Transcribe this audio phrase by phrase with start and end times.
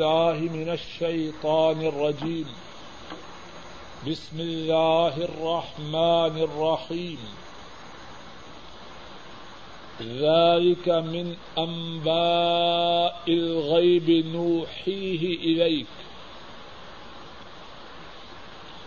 [0.00, 2.46] بالله من الشيطان الرجيم.
[4.08, 7.18] بسم الله الرحمن الرحيم.
[10.00, 15.86] ذلك من أنباء الغيب نوحيه إليك.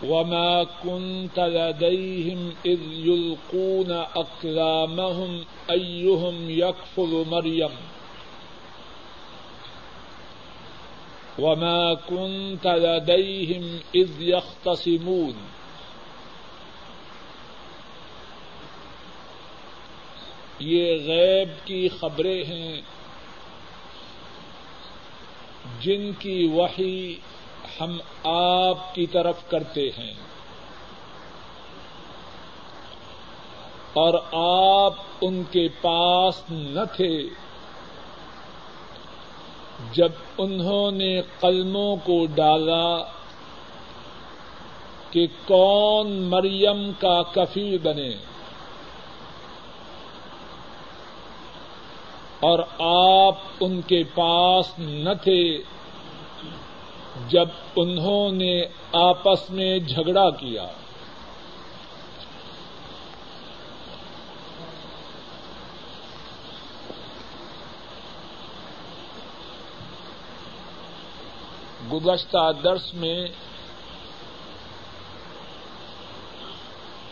[0.04, 7.93] وما كنت لديهم إذ يلقون أقلامهم أيهم يكفل مريم.
[11.38, 15.34] وما كنت لديهم إذ يختصمون
[20.60, 22.80] یہ غیب کی خبریں ہیں
[25.80, 27.14] جن کی وحی
[27.80, 30.12] ہم آپ کی طرف کرتے ہیں
[33.94, 37.12] اور آپ ان کے پاس نہ تھے
[39.92, 43.04] جب انہوں نے قلموں کو ڈالا
[45.10, 48.10] کہ کون مریم کا کفیل بنے
[52.40, 55.58] اور آپ ان کے پاس نہ تھے
[57.28, 60.66] جب انہوں نے آپس میں جھگڑا کیا۔
[71.94, 73.26] گزشتہ درس میں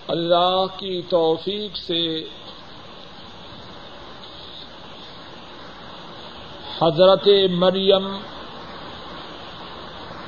[0.09, 2.25] اللہ کی توفیق سے
[6.83, 8.07] حضرت مریم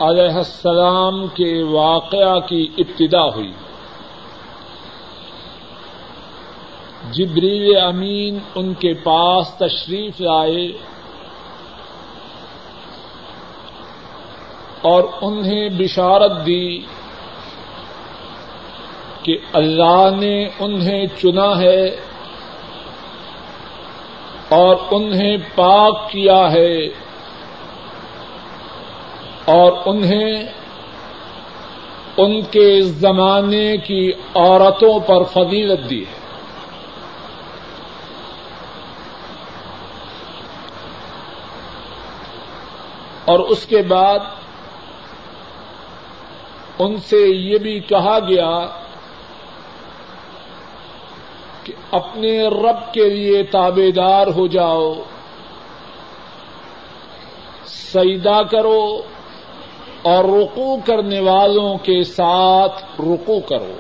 [0.01, 3.53] علیہ السلام کے واقعہ کی ابتدا ہوئی۔
[7.11, 10.94] جبریل امین ان کے پاس تشریف لائے۔
[14.85, 16.79] اور انہیں بشارت دی
[19.23, 21.87] کہ اللہ نے انہیں چنا ہے
[24.49, 26.87] اور انہیں پاک کیا ہے
[29.45, 30.45] اور انہیں
[32.17, 36.25] ان کے زمانے کی عورتوں پر فضیلت دی ہے۔
[43.25, 44.19] اور اس کے بعد
[46.79, 48.67] ان سے یہ بھی کہا گیا
[51.65, 54.95] کہ اپنے رب کے لیے تابے دار ہو جاؤ
[57.67, 59.03] سیدا کرو
[60.03, 63.73] اور رکو کرنے والوں کے ساتھ رکو کرو۔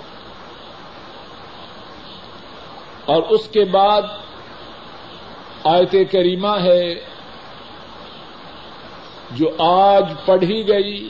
[3.05, 4.03] اور اس کے بعد
[5.65, 6.94] آیت کریمہ ہے
[9.31, 11.09] جو آج پڑھی گئی۔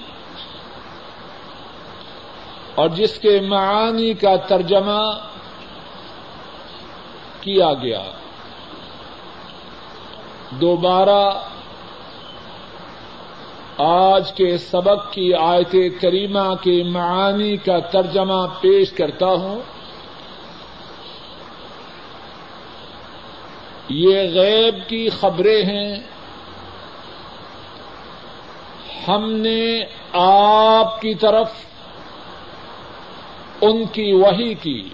[2.75, 5.19] اور جس کے معانی کا ترجمہ
[7.41, 8.03] کیا گیا۔
[10.51, 11.33] دوبارہ
[13.79, 19.59] آج کے سبق کی آیت کریمہ کے معانی کا ترجمہ پیش کرتا ہوں۔
[23.89, 25.97] یہ غیب کی خبریں ہیں۔
[29.09, 31.51] ہم نے آپ کی طرف
[33.61, 34.89] ان کی وہی کی۔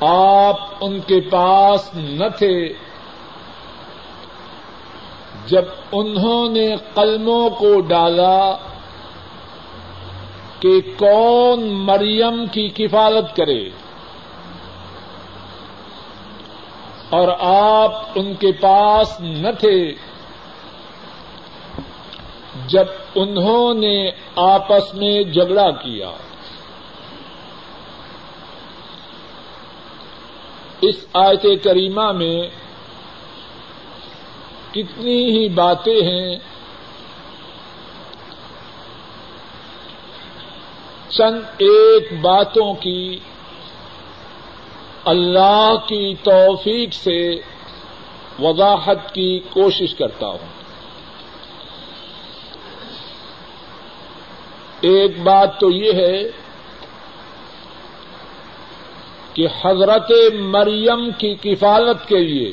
[0.00, 2.72] آپ ان کے پاس نہ تھے۔
[5.46, 8.56] جب انہوں نے قلموں کو ڈالا
[10.60, 13.62] کہ کون مریم کی کفالت کرے،
[17.10, 20.09] اور آپ ان کے پاس نہ تھے۔
[22.70, 26.10] جب انہوں نے آپس میں جھگڑا کیا،
[30.80, 32.48] اس آیت کریمہ میں
[34.72, 36.36] کتنی ہی باتیں ہیں۔
[41.08, 43.18] چند ایک باتوں کی
[45.04, 47.40] اللہ کی توفیق سے
[48.38, 50.59] وضاحت کی کوشش کرتا ہوں۔
[54.80, 56.22] ایک بات تو یہ ہے
[59.34, 62.52] کہ حضرت مریم کی کفالت کے لیے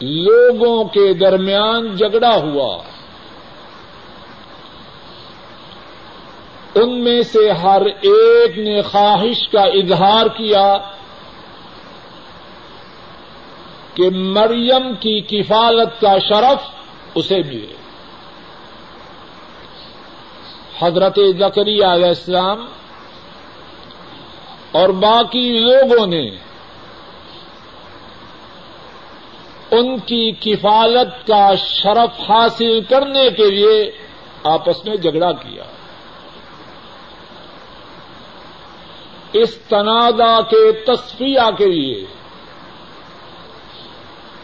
[0.00, 2.82] لوگوں کے درمیان جھگڑا ہوا۔
[6.74, 10.76] ان میں سے ہر ایک نے خواہش کا اظہار کیا
[13.94, 16.79] کہ مریم کی کفالت کا شرف
[17.14, 17.74] اسے ملے
[20.80, 22.66] حضرت زکری علیہ السلام
[24.72, 26.30] اور باقی لوگوں نے
[29.70, 33.92] ان کی کفالت کا شرف حاصل کرنے کے لیے
[34.44, 35.64] آپس میں جھگڑا کیا۔
[39.32, 42.04] اس تنازع کے تصفیہ کے لیے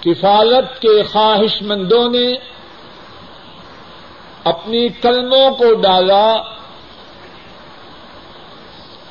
[0.00, 2.55] کفالت کے خواہش مندوں نے
[4.46, 6.36] اپنی کلموں کو ڈالا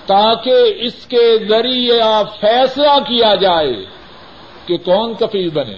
[0.06, 2.02] تاکہ اس کے ذریعے
[2.40, 3.86] فیصلہ کیا جائے
[4.66, 5.78] کہ کون کفیل بنے۔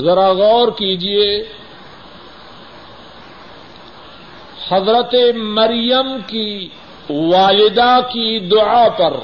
[0.00, 1.42] ذرا غور کیجیے
[4.70, 6.68] حضرت مریم کی
[7.10, 9.14] والدہ کی دعا پر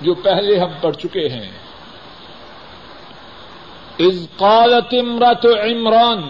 [0.00, 1.63] جو پہلے ہم پڑھ چکے ہیں۔
[4.00, 6.22] از قالت امرت عمران،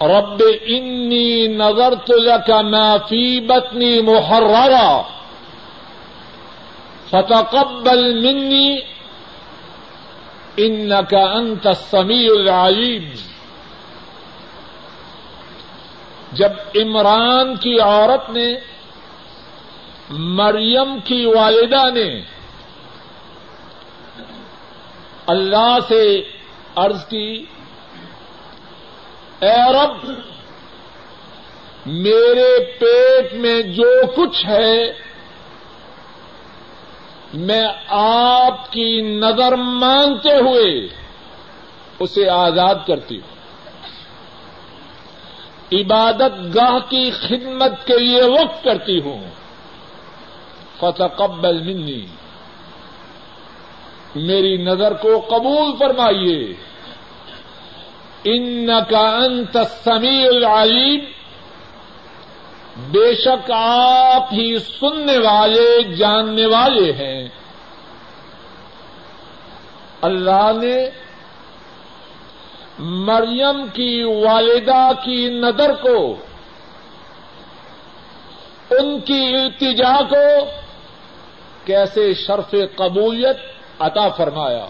[0.00, 5.02] رب انی نظرت لك ما في بطني محررا،
[7.10, 8.76] فتقبل مني
[10.58, 13.10] انك انت السميع العليم۔
[16.32, 18.54] جب عمران کی عورت نے،
[20.10, 22.35] مریم کی والدہ نے
[25.26, 26.22] اللہ سے
[26.76, 27.44] عرض کی،
[29.40, 30.10] اے رب،
[31.86, 34.92] میرے پیٹ میں جو کچھ ہے،
[37.34, 40.88] میں آپ کی نظر مانتے ہوئے
[41.98, 43.36] اسے آزاد کرتی ہوں۔
[45.72, 49.30] عبادت گاہ کی خدمت کے لیے وقت کرتی ہوں۔
[50.80, 52.06] فتقبل منی۔
[54.14, 56.54] میری نظر کو قبول فرمائیے۔
[58.24, 61.04] ان کا انت سمیع العلیم
[62.76, 67.28] بے شک آپ ہی سننے والے، جاننے والے ہیں۔
[70.00, 70.90] اللہ نے
[72.78, 76.16] مریم کی والدہ کی نظر کو،
[78.70, 80.46] ان کی التجا کو
[81.64, 84.66] کیسے شرف قبولیت عطا فرمایا۔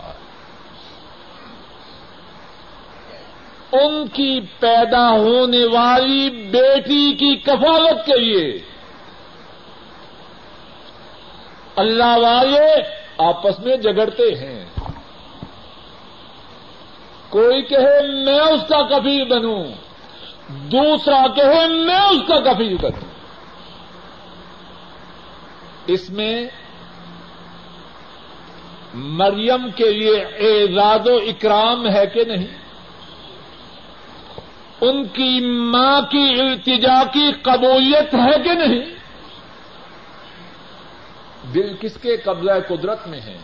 [3.73, 8.61] ان کی پیدا ہونے والی بیٹی کی کفالت کے لیے
[11.77, 12.83] اللہ والے
[13.19, 14.65] آپس میں جگڑتے ہیں۔
[17.29, 19.65] کوئی کہے میں اس کا کفیل بنوں،
[20.49, 23.09] دوسرا کہے میں اس کا کفیل بنوں۔
[25.87, 26.47] اس میں
[28.97, 32.47] مریم کے لیے اعزاز و اکرام ہے کہ نہیں؟
[34.81, 38.83] ان کی ماں کی التجا کی قبولیت ہے کہ نہیں؟
[41.55, 43.39] دل کس کے قبضہ قدرت میں ہے؟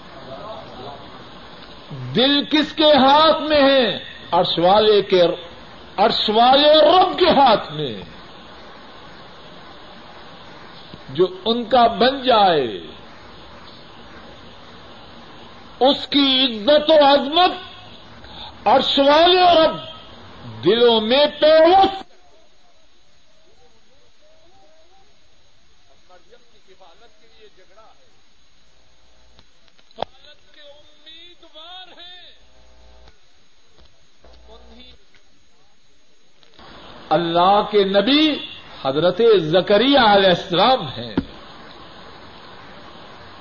[2.14, 3.98] دل کس کے ہاتھ میں ہے؟
[4.32, 5.22] ارش والے کے
[5.98, 7.94] ارش والے رب کے ہاتھ میں۔
[11.08, 12.78] جو ان کا بن جائے
[15.88, 17.52] اس کی عزت و عظمت
[18.66, 19.76] ارش والے رب
[20.64, 22.02] دلوں میں پیوس
[37.08, 38.38] اللہ کے نبی
[38.84, 41.14] حضرت زکری علیہ السلام ہیں۔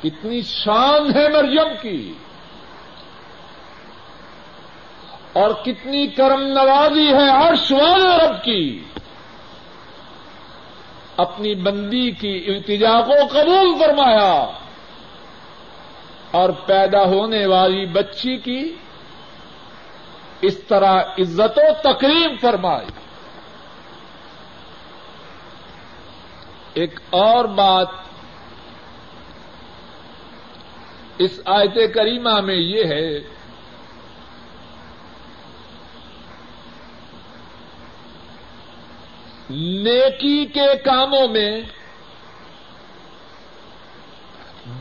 [0.03, 2.13] کتنی شان ہے مریم کی۔
[5.34, 8.84] اور کتنی کرم نوازی ہے عرش والے رب کی۔
[11.18, 14.46] اپنی بندی کی التجا کو قبول فرمایا۔
[16.32, 18.76] اور پیدا ہونے والی بچی کی
[20.42, 22.88] اس طرح عزت و تقریب فرمائی۔
[26.74, 27.88] ایک اور بات
[31.18, 33.40] اس آیت کریمہ میں یہ ہے
[39.53, 41.62] نیکی کے کاموں میں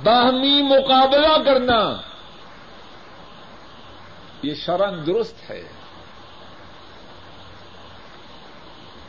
[0.05, 2.01] باہمی مقابلہ کرنا
[4.43, 5.69] یہ شرن درست ہے۔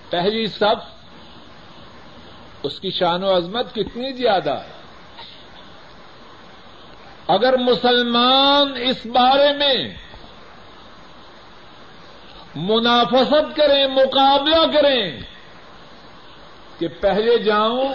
[0.09, 0.75] پہلی سب
[2.63, 4.71] اس کی شان و عظمت کتنی زیادہ ہے۔
[7.27, 9.95] اگر مسلمان اس بارے میں
[12.55, 15.19] منافست کریں، مقابلہ کریں
[16.81, 17.93] کہ پہلے جاؤں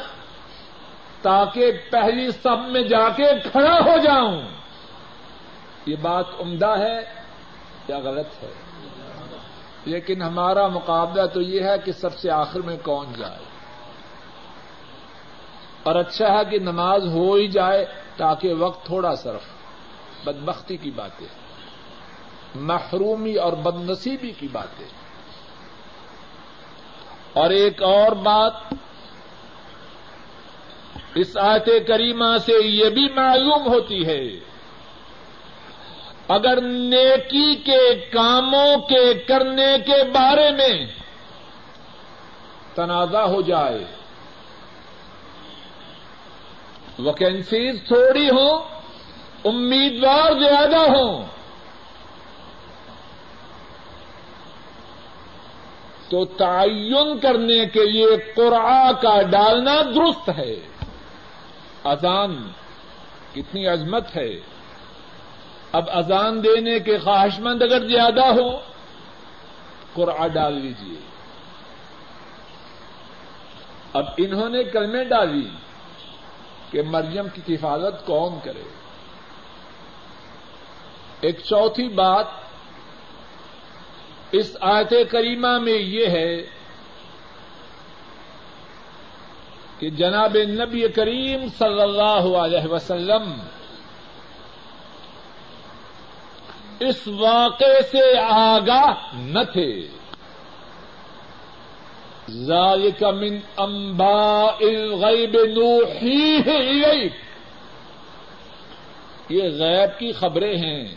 [1.23, 4.43] تاکہ پہلی سب میں جا کے کھڑا ہو جاؤں۔
[5.87, 7.00] یہ بات عمدہ ہے
[7.88, 8.52] یا غلط ہے؟
[9.85, 13.45] لیکن ہمارا مقابلہ تو یہ ہے کہ سب سے آخر میں کون جائے۔
[15.83, 19.43] اور اچھا ہے کہ نماز ہو ہی جائے تاکہ وقت تھوڑا صرف
[20.25, 21.26] بدبختی کی باتیں،
[22.55, 25.05] محرومی اور بدنصیبی کی باتیں۔
[27.37, 28.52] اور ایک اور بات،
[31.14, 34.23] اس آیت کریمہ سے یہ بھی معلوم ہوتی ہے،
[36.28, 40.75] اگر نیکی کے کاموں کے کرنے کے بارے میں
[42.75, 43.85] تنازع ہو جائے
[46.99, 48.52] ویکینسیز تھوڑی ہوں،
[49.45, 51.25] امیدوار زیادہ ہوں
[56.08, 60.56] تو تعین کرنے کے لیے قرآ کا ڈالنا درست ہے۔
[61.84, 62.50] اذان
[63.34, 64.40] کتنی عظمت ہے۔
[65.72, 68.58] اب اذان دینے کے خواہش مند اگر زیادہ ہو
[69.94, 70.98] قرآ ڈال لیجیے
[73.92, 75.48] اب انہوں نے کلمیں ڈالی
[76.70, 78.62] کہ مریم کی کفالت کون کرے۔
[81.20, 82.26] ایک چوتھی بات
[84.33, 86.42] اس آیت کریمہ میں یہ ہے
[89.78, 93.33] کہ جناب نبی کریم صلی اللہ علیہ وسلم
[96.80, 99.88] اس واقعے سے آگاہ نہ تھے۔
[102.30, 107.12] ذالک من انباء الغیب نوحیہ الیک۔
[109.28, 110.95] یہ غیب کی خبریں ہیں۔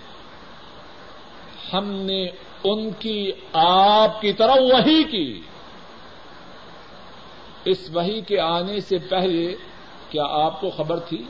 [1.74, 2.28] ہم نے
[2.64, 5.42] ان کی آپ کی طرح وہی کی۔
[7.66, 9.56] اس وہی کے آنے سے پہلے
[10.10, 11.24] کیا آپ کو خبر تھی؟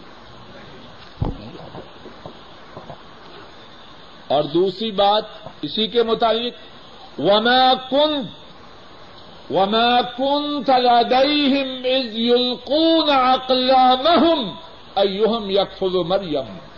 [4.27, 5.23] اور دوسری بات
[5.61, 6.53] اسی کے متعلق،
[7.19, 8.21] وما کن
[9.53, 14.55] وما کن تلادئیم از یلقون اقلامهم
[14.95, 16.68] ایہم یکفل مریم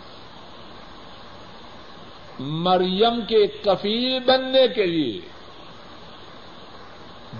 [2.42, 5.20] مریم کے کفیل بننے کے لیے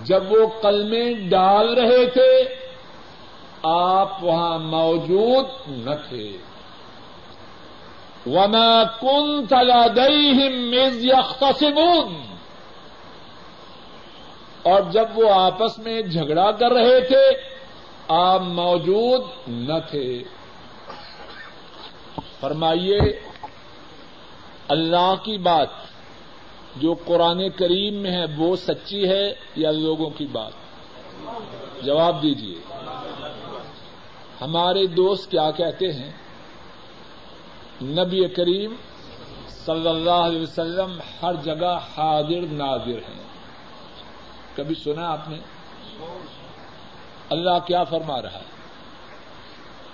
[0.02, 2.56] جب وہ قلمیں ڈال رہے تھے،
[3.62, 6.36] آپ وہاں موجود نہ تھے۔
[8.26, 12.36] وما کن تلا دئی میز یختصمون
[14.62, 17.52] اور جب وہ آپس میں جھگڑا کر رہے تھے،
[18.08, 20.22] آپ موجود نہ تھے۔
[22.40, 22.98] فرمائیے
[24.72, 25.68] اللہ کی بات
[26.76, 30.52] جو قرآن کریم میں ہے، وہ سچی ہے یا لوگوں کی بات؟
[31.82, 32.54] جواب دیجیے
[34.40, 36.10] ہمارے دوست کیا کہتے ہیں؟
[37.82, 38.74] نبی کریم
[39.48, 43.22] صلی اللہ علیہ وسلم ہر جگہ حاضر، ناظر ہیں۔
[44.54, 45.38] کبھی سنا آپ نے؟
[47.28, 48.44] اللہ کیا فرما رہا ہے؟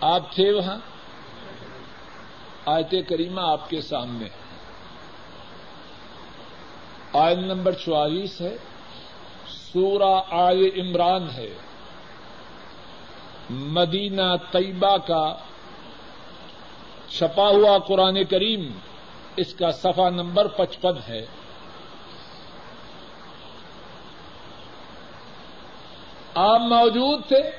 [0.01, 0.77] آپ تھے وہاں؟
[2.67, 4.48] آیت کریمہ آپ کے سامنے۔ ہے
[7.13, 8.57] آئل نمبر چوالیس ہے۔
[9.49, 11.55] سورہ آئے عمران ہے۔
[13.51, 15.35] مدینہ طیبہ کا
[17.09, 18.71] چھپا ہوا قرآن کریم
[19.37, 21.27] اس کا صفحہ نمبر پچپن ہے۔
[26.35, 27.51] آپ موجود تھے۔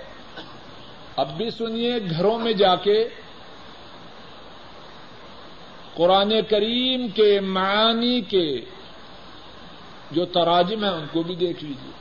[1.15, 3.10] اب بھی سنیے گھروں میں جا کے
[5.94, 8.62] قرآن کریم کے معانی کے
[10.11, 11.91] جو تراجم ہیں ان کو بھی دیکھ لیجیے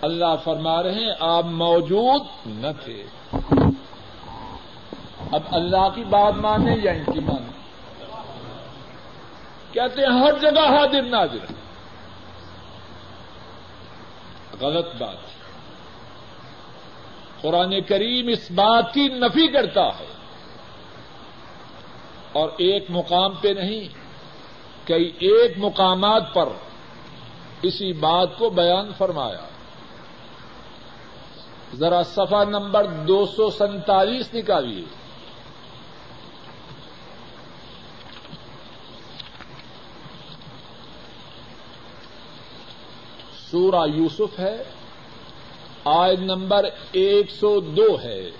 [0.00, 3.06] اللہ فرما رہے ہیں، آپ موجود نہ تھے۔
[5.32, 7.52] اب اللہ کی بات مانے یا ان کی مانے
[9.72, 11.52] کہتے ہیں، ہر جگہ حاضر ناظر۔
[14.60, 15.16] غلط بات۔
[17.42, 20.06] قرآن کریم اس بات کی نفی کرتا ہے۔
[22.32, 24.07] اور ایک مقام پہ نہیں۔
[24.88, 26.48] کئی ایک مقامات پر
[27.62, 29.48] اسی بات کو بیان فرمایا۔
[31.74, 34.84] ذرا سفا نمبر دو سو سینتالیس نکالیے۔
[43.50, 44.64] سورہ یوسف ہے
[45.84, 48.30] آئے نمبر ایک سو دو ہے۔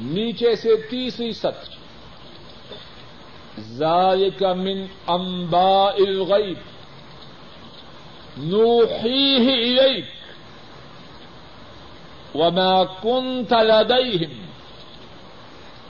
[0.00, 1.74] نیچے سے تیسری سطر
[3.60, 6.58] ذالک من انباء الغیب۔
[8.36, 10.04] نوحیہ الیک۔
[12.34, 14.46] وما كنت لديهم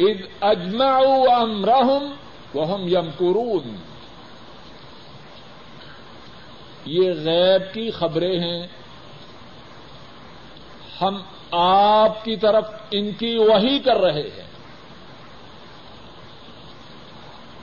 [0.01, 2.11] اذ اجمعوا امرهم
[2.55, 3.77] وهم يمكرون
[6.85, 8.67] یہ غیب کی خبریں ہیں۔
[11.01, 14.51] ہم آپ کی طرف ان کی وہی کر رہے ہیں۔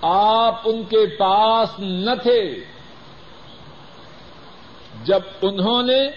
[0.02, 2.66] آپ ان کے پاس نہ تھے۔
[5.04, 6.08] جب انہوں نے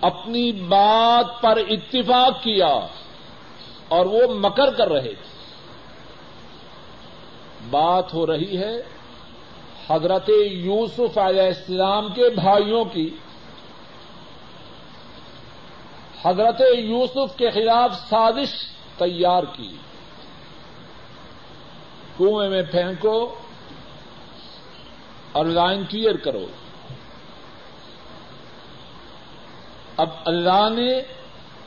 [0.00, 2.78] اپنی بات پر اتفاق کیا
[3.88, 5.38] اور وہ مکر کر رہے تھے۔
[7.70, 8.82] بات ہو رہی ہے
[9.90, 13.10] حضرت یوسف علیہ السلام کے بھائیوں کی۔
[16.24, 18.48] حضرت یوسف کے خلاف سازش
[18.98, 19.76] تیار کی۔
[22.18, 23.34] کنویں میں پھینکو
[25.32, 26.46] اور لائن کلیئر کرو۔
[29.96, 31.00] اب اللہ نے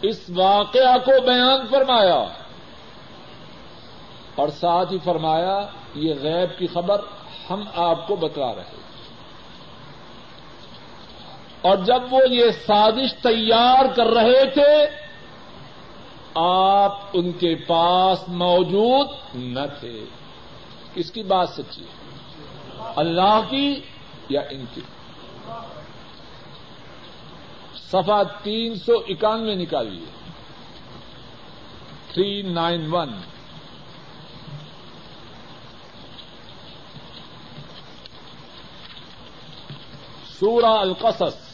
[0.01, 2.24] اس واقعہ کو بیان فرمایا
[4.36, 7.01] اور ساتھ ہی فرمایا، یہ غیب کی خبر
[7.50, 8.91] ہم آپ کو بتا رہے
[11.62, 15.01] اور جب وہ یہ سازش تیار کر رہے تھے،
[16.36, 20.06] آپ ان کے پاس موجود نہ تھے۔
[20.94, 21.84] کس کی بات سچی
[22.96, 23.82] اللہ کی
[24.30, 24.82] یا ان کی؟
[27.75, 30.06] سفا تین سو اکانوے نکالیے۔
[32.13, 33.10] Three nine one.
[40.39, 41.50] سورہ القصص۔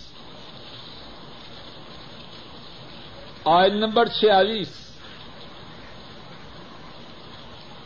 [3.47, 4.87] آئل نمبر چھیالیس۔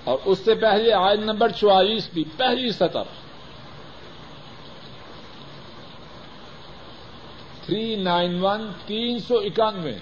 [0.03, 3.03] اور اس سے پہلے آئل نمبر چوالیس بھی پہلی سطر۔
[7.65, 9.97] تھری نائن ون، تین سو اکانوے۔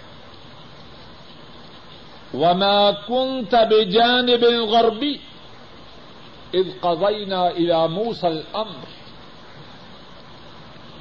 [2.33, 5.13] وما كنت بجانب الغربي
[6.53, 8.85] اذ قضينا الى موسى الامر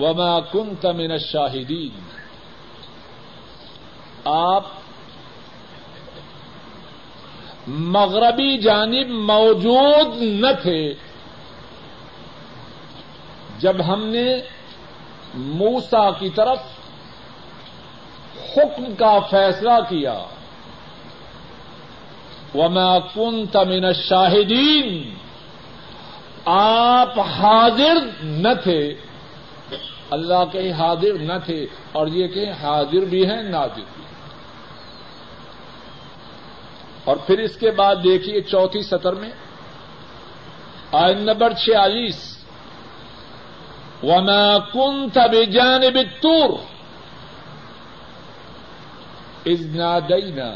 [0.03, 2.08] وما كنت من الشاهدين۔
[4.29, 4.65] آپ
[7.69, 10.95] مغربی جانب موجود نہ تھے۔
[13.59, 14.27] جب ہم نے
[15.35, 16.59] موسا کی طرف
[18.57, 20.19] حکم کا فیصلہ کیا،
[22.55, 25.15] وما كنت من الشاہدین
[26.45, 28.95] آپ حاضر نہ تھے۔
[30.11, 34.05] اللہ کے حاضر نہ تھے اور یہ کہ حاضر بھی ہیں، ناظر بھی
[37.09, 39.31] اور پھر اس کے بعد دیکھیے چوتھی سطر میں
[40.93, 42.39] آئن نمبر چھیالیس۔
[44.03, 46.51] وما كنت بجانب الطور۔
[49.47, 50.55] اذ نادينا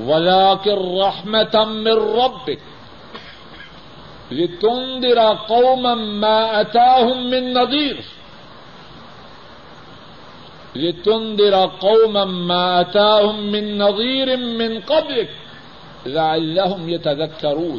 [0.00, 2.62] ولكن رحمة من ربك۔
[4.32, 8.19] لتنذر قوما ما أتاهم من نذير
[10.76, 15.30] لتنذر قوما ما أتاهم من نظير من قبلك
[16.06, 17.78] لعلهم يتذكرون.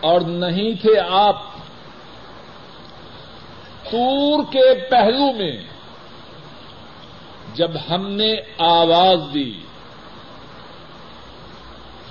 [0.00, 1.42] اور نہیں تھے آپ
[3.90, 5.56] تور کے پہلو میں
[7.54, 9.52] جب ہم نے آواز دی،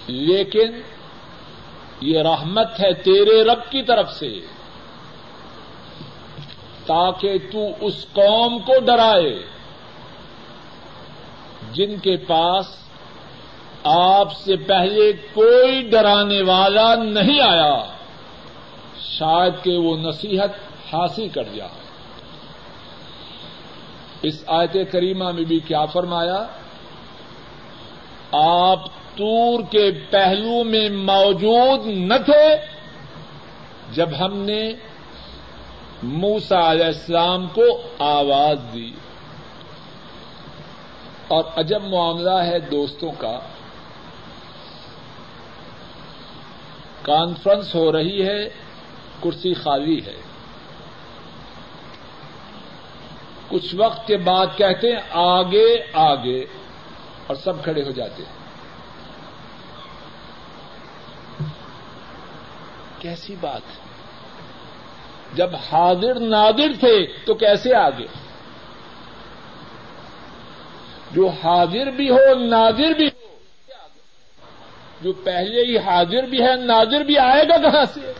[0.07, 0.81] لیکن
[2.01, 4.39] یہ رحمت ہے تیرے رب کی طرف سے۔
[6.85, 9.33] تاکہ تو اس قوم کو ڈرائے
[11.71, 12.65] جن کے پاس
[13.83, 17.75] آپ سے پہلے کوئی ڈرانے والا نہیں آیا،
[18.99, 20.51] شاید کہ وہ نصیحت
[20.93, 21.79] حاصل کر جائے
[24.21, 26.43] اس آیت کریمہ میں بھی کیا فرمایا،
[28.31, 32.45] آپ تور کے پہلو میں موجود نہ تھے
[33.93, 34.61] جب ہم نے
[36.03, 38.91] موسا علیہ السلام کو آواز دی۔
[41.27, 43.39] اور عجب معاملہ ہے دوستوں کا۔
[47.01, 48.49] کانفرنس ہو رہی ہے،
[49.23, 50.17] کرسی خالی ہے۔
[53.49, 56.45] کچھ وقت کے بعد کہتے ہیں، آگے آگے۔
[57.27, 58.41] اور سب کھڑے ہو جاتے ہیں۔
[62.99, 63.80] کیسی بات ہے؟
[65.33, 68.05] جب حاضر نادر تھے تو کیسے آگے؟
[71.11, 73.37] جو حاضر بھی ہو ناظر بھی ہو
[75.01, 78.13] جو پہلے ہی حاضر بھی ہے ناظر بھی آئے گا کہاں سے؟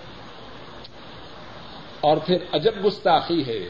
[2.02, 3.70] اور پھر عجب گستاخی ہے۔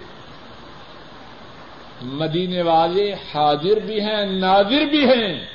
[2.01, 5.45] مدینے والے حاضر بھی ہیں ناظر بھی ہیں۔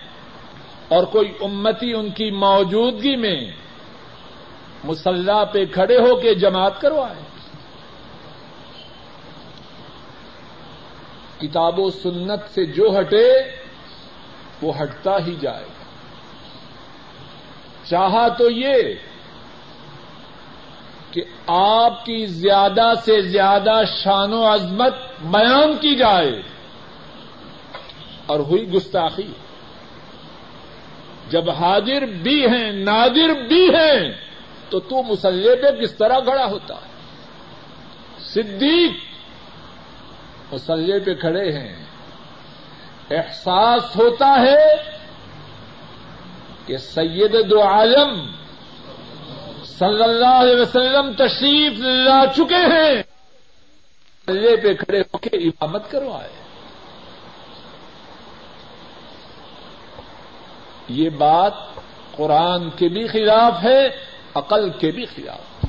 [0.89, 3.51] اور کوئی امتی ان کی موجودگی میں
[4.85, 7.26] مسلح پہ کھڑے ہو کے جماعت کروائے۔
[11.41, 13.33] کتاب و سنت سے جو ہٹے،
[14.63, 15.85] وہ ہٹتا ہی جائے گا۔
[17.85, 18.77] چاہا تو یہ
[21.11, 26.43] کہ آپ کی زیادہ سے زیادہ شان و عظمت بیان کی جائے
[28.27, 29.33] اور ہوئی گستاخی۔
[31.31, 34.13] جب حاضر بھی ہیں، نادر بھی ہیں،
[34.71, 36.97] تو تو مسلح پہ کس طرح کھڑا ہوتا ہے۔
[38.19, 38.93] صدیق
[40.53, 41.85] مسلح پہ کھڑے ہیں۔
[43.11, 44.67] احساس ہوتا ہے
[46.67, 48.27] کہ سید دو عالم
[49.65, 53.03] صلی اللہ علیہ وسلم تشریف لا چکے ہیں۔
[54.29, 56.29] مسلح پہ کھڑے ہو کے امامت کروائے۔
[60.89, 61.53] یہ بات
[62.17, 63.89] قرآن کے بھی خلاف ہے،
[64.35, 65.67] عقل کے بھی خلاف۔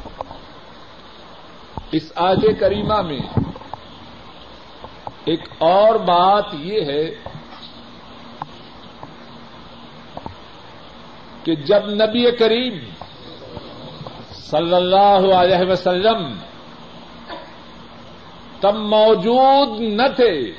[1.91, 3.39] اس آج کریمہ میں
[5.27, 7.15] ایک اور بات یہ ہے
[11.43, 12.73] کہ جب نبی کریم
[14.33, 16.33] صلی اللہ علیہ وسلم
[18.59, 20.51] تب موجود نہ تھے،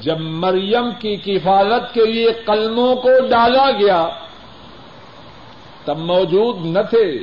[0.00, 4.08] جب مریم کی کفالت کے لیے قلموں کو ڈالا گیا،
[5.84, 7.18] تب موجود نہ تھے۔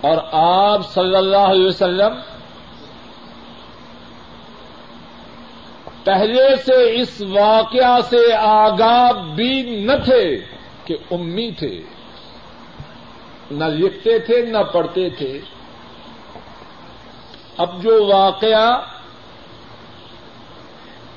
[0.00, 2.33] اور آپ صلی اللہ علیہ وسلم
[6.04, 10.38] پہلے سے اس واقعہ سے آگاہ بھی نہ تھے
[10.84, 11.82] کہ امی تھے،
[13.50, 15.40] نہ لکھتے تھے، نہ پڑھتے تھے۔
[17.56, 18.82] اب جو واقعہ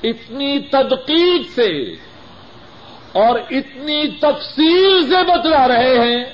[0.02, 1.92] اتنی تدقیق سے
[3.12, 6.24] اور اتنی تفصیل سے بتلا رہے ہیں،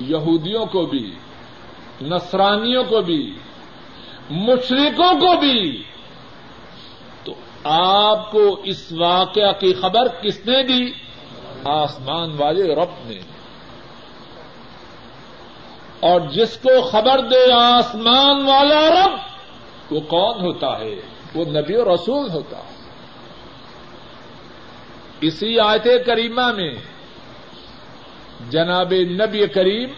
[0.00, 1.14] یہودیوں کو بھی،
[2.02, 3.34] نصرانیوں کو بھی
[4.30, 5.82] مشرقوں کو بھی
[7.64, 10.92] آپ کو اس واقعہ کی خبر کس نے دی؟
[11.64, 13.18] آسمان والے رب نے۔
[16.00, 19.18] اور جس کو خبر دے آسمان والا رب،
[19.90, 20.94] وہ کون ہوتا ہے؟
[21.34, 22.72] وہ نبی و رسول ہوتا ہے۔
[25.20, 26.74] اسی آیت کریمہ میں
[28.50, 29.88] جناب نبی کریم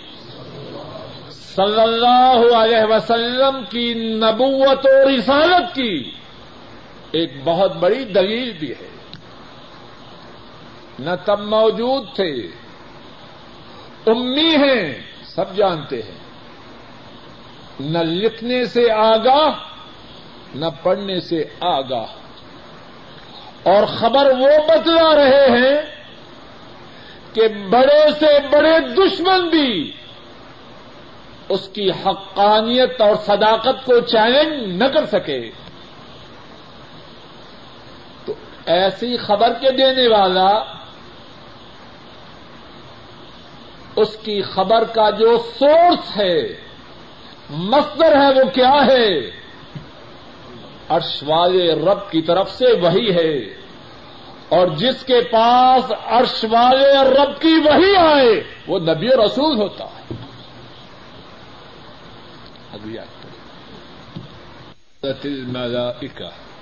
[1.30, 6.10] صلی اللہ علیہ وسلم کی نبوت و رسالت کی
[7.14, 8.88] ایک بہت بڑی دلیل بھی ہے۔
[10.98, 12.32] نہ تب موجود تھے۔
[14.06, 16.18] امی ہیں، سب جانتے ہیں۔
[17.80, 19.50] نہ لکھنے سے آگاہ،
[20.54, 22.04] نہ پڑھنے سے آگاہ۔
[23.62, 25.82] اور خبر وہ بتلا رہے ہیں
[27.32, 29.92] کہ بڑے سے بڑے دشمن بھی
[31.48, 35.50] اس کی حقانیت اور صداقت کو چیلنج نہ کر سکے
[38.24, 38.34] تو
[38.66, 40.74] ایسی خبر کے دینے والا
[43.96, 46.42] اس کی خبر کا جو سورس ہے،
[47.50, 49.30] مصدر ہے، وہ کیا ہے؟
[50.88, 53.38] عرش والے رب کی طرف سے وہی ہے۔
[54.48, 60.14] اور جس کے پاس عرش والے رب کی وہی آئے، وہ نبی رسول ہوتا ہے۔
[62.72, 62.98] اگلی
[65.02, 66.53] الملائکہ۔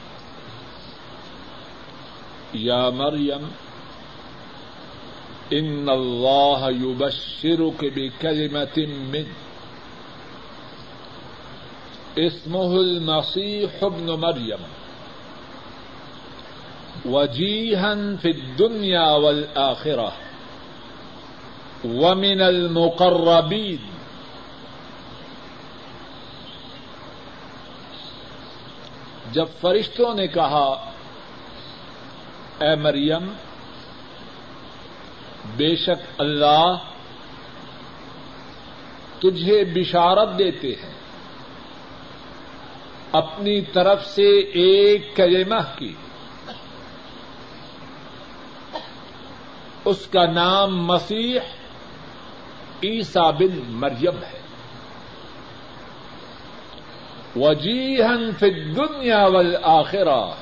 [2.52, 3.48] یا مریم
[5.50, 9.24] ان اللہ یبشرک بکلمت من،
[12.16, 14.62] اسمه المسيح ابن مريم،
[17.04, 20.08] وجيها في الدنيا والآخرة،
[21.84, 23.90] ومن المقربين.
[29.32, 30.91] جب فرشتوں نے کہا
[32.60, 33.32] اے مریم،
[35.56, 36.74] بے شک اللہ
[39.18, 40.92] تجھے بشارت دیتے ہیں۔
[43.12, 45.94] اپنی طرف سے ایک کلمہ کی۔
[49.84, 51.40] اس کا نام مسیح
[52.82, 54.40] عیسا بن مریم ہے۔
[57.36, 60.41] وجیحن فی الدنیا والآخرہ۔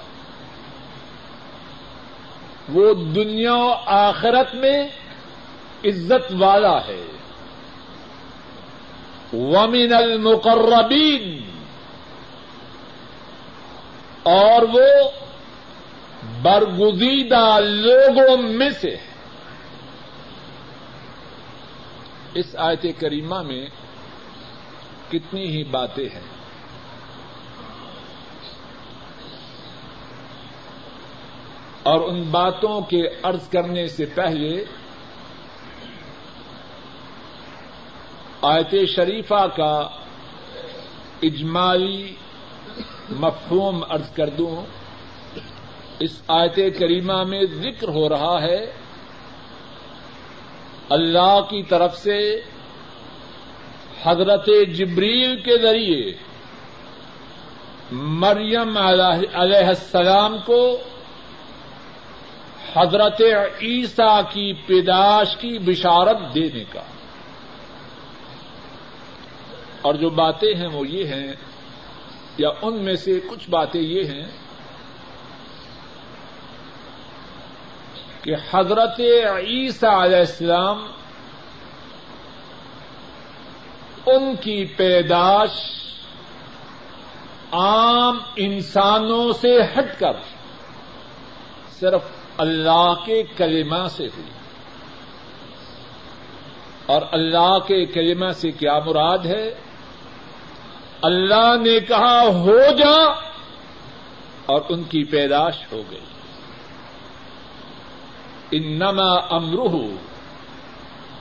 [2.72, 4.88] وہ دنیا و آخرت میں
[5.84, 7.06] عزت والا ہے۔
[9.32, 11.50] ومن المقربین
[14.22, 15.10] اور وہ
[16.42, 19.10] برگزیدہ لوگوں میں سے ہے۔
[22.34, 23.66] اس آیت کریمہ میں
[25.10, 26.29] کتنی ہی باتیں ہیں۔
[31.82, 34.64] اور ان باتوں کے عرض کرنے سے پہلے
[38.42, 39.88] آیت شریفہ کا
[41.22, 42.14] اجمالی
[43.10, 44.64] مفہوم عرض کر دوں۔
[46.00, 48.72] اس آیت کریمہ میں ذکر ہو رہا ہے،
[50.88, 52.40] اللہ کی طرف سے
[54.04, 56.12] حضرت جبریل کے ذریعے
[57.92, 60.78] مریم علیہ السلام کو
[62.76, 63.20] حضرت
[63.62, 66.82] عیسیٰ کی پیداش کی بشارت دینے کا۔
[69.82, 71.32] اور جو باتیں ہیں وہ یہ ہیں،
[72.38, 74.26] یا ان میں سے کچھ باتیں یہ ہیں
[78.22, 79.00] کہ حضرت
[79.38, 80.86] عیسیٰ علیہ السلام
[84.06, 85.50] ان کی پیداش
[87.52, 90.12] عام انسانوں سے ہٹ کر
[91.80, 94.30] صرف اللہ کے کلمہ سے ہوئی۔
[96.86, 99.54] اور اللہ کے کلمہ سے کیا مراد ہے؟
[101.02, 103.12] اللہ نے کہا، ہو جا،
[104.46, 106.00] اور ان کی پیداش ہو گئی۔
[108.50, 109.94] انما امرہ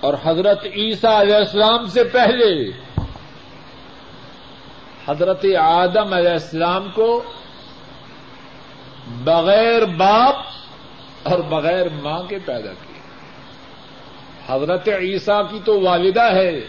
[0.00, 2.70] اور حضرت عیسیٰ علیہ السلام سے پہلے
[5.08, 7.22] حضرت آدم علیہ السلام کو
[9.06, 10.34] بغیر باپ
[11.22, 13.00] اور بغیر ماں کے پیدا کیے
[14.46, 16.60] حضرت عیسیٰ کی تو والدہ ہے،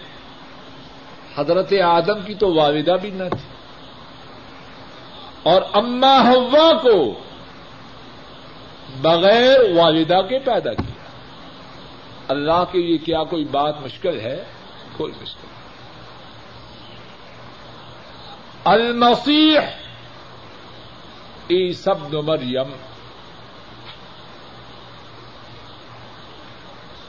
[1.38, 3.52] حضرت آدم کی تو والدہ بھی نہ تھی۔
[5.44, 7.14] اور اما ہوا کو
[9.02, 10.94] بغیر والدہ کے پیدا کیا۔
[12.28, 14.44] اللہ کے لیے کیا کوئی بات مشکل ہے؟
[14.98, 15.48] کوئی مشکل۔
[18.64, 19.60] المسیح
[21.48, 22.91] ای سب مریم۔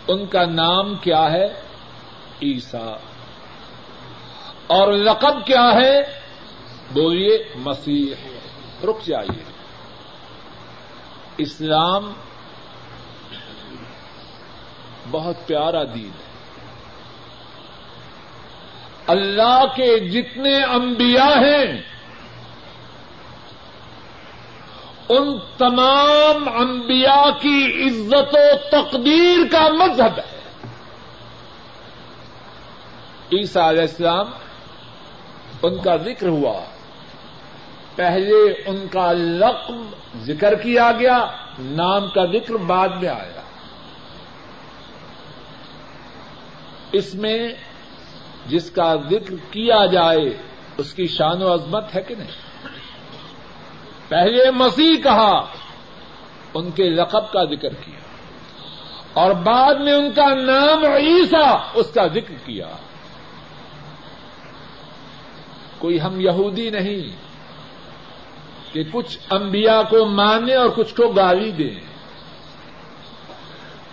[0.09, 1.47] ان کا نام کیا ہے؟
[2.43, 2.97] عیسا
[4.67, 6.03] اور لقب کیا ہے؟
[6.93, 8.15] بولیے، مسیح۔
[8.85, 9.45] رک جائیے۔
[11.39, 12.13] اسلام
[15.11, 16.33] بہت پیارا دین ہے۔
[19.07, 21.83] اللہ کے جتنے انبیاء ہیں
[25.13, 30.43] ان تمام انبیاء کی عزت و تقدیر کا مذہب ہے۔
[33.33, 34.27] عیسیٰ علیہ السلام
[35.63, 36.61] ان کا ذکر ہوا۔
[37.97, 39.77] پہلے ان کا لقب
[40.23, 41.27] ذکر کیا گیا،
[41.59, 43.41] نام کا ذکر بعد میں آیا۔
[46.93, 47.49] اس میں
[48.47, 50.37] جس کا ذکر کیا جائے،
[50.79, 52.52] اس کی شان و عظمت ہے کہ نہیں؟
[54.13, 55.47] پہلے مسیح کہا،
[56.55, 58.01] ان کے لقب کا ذکر کیا۔
[59.13, 62.69] اور بعد میں ان کا نام عیسا اس کا ذکر کیا۔
[65.79, 67.17] کوئی ہم یہودی نہیں
[68.75, 71.81] کہ کچھ انبیاء کو مانے اور کچھ کو گالی دیں۔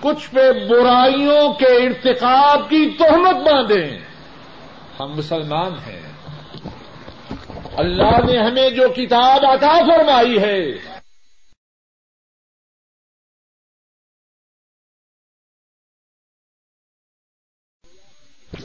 [0.01, 3.99] کچھ پہ برائیوں کے ارتقاب کی تہمت باندھیں۔
[4.99, 6.08] ہم مسلمان ہیں۔
[7.77, 10.71] اللہ نے ہمیں جو کتاب عطا فرمائی ہے۔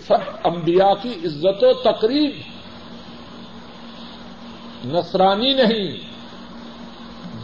[0.07, 2.35] سب انبیاء کی عزت و تقریب۔
[4.85, 6.15] نصرانی نہیں۔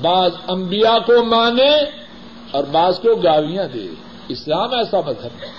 [0.03, 1.77] بعض انبیاء کو مانے
[2.51, 3.87] اور بعض کو گالیاں دے۔
[4.29, 5.53] اسلام ایسا مذہب ہے۔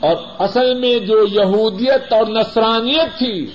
[0.00, 3.50] اور اصل میں جو یہودیت اور نصرانیت تھی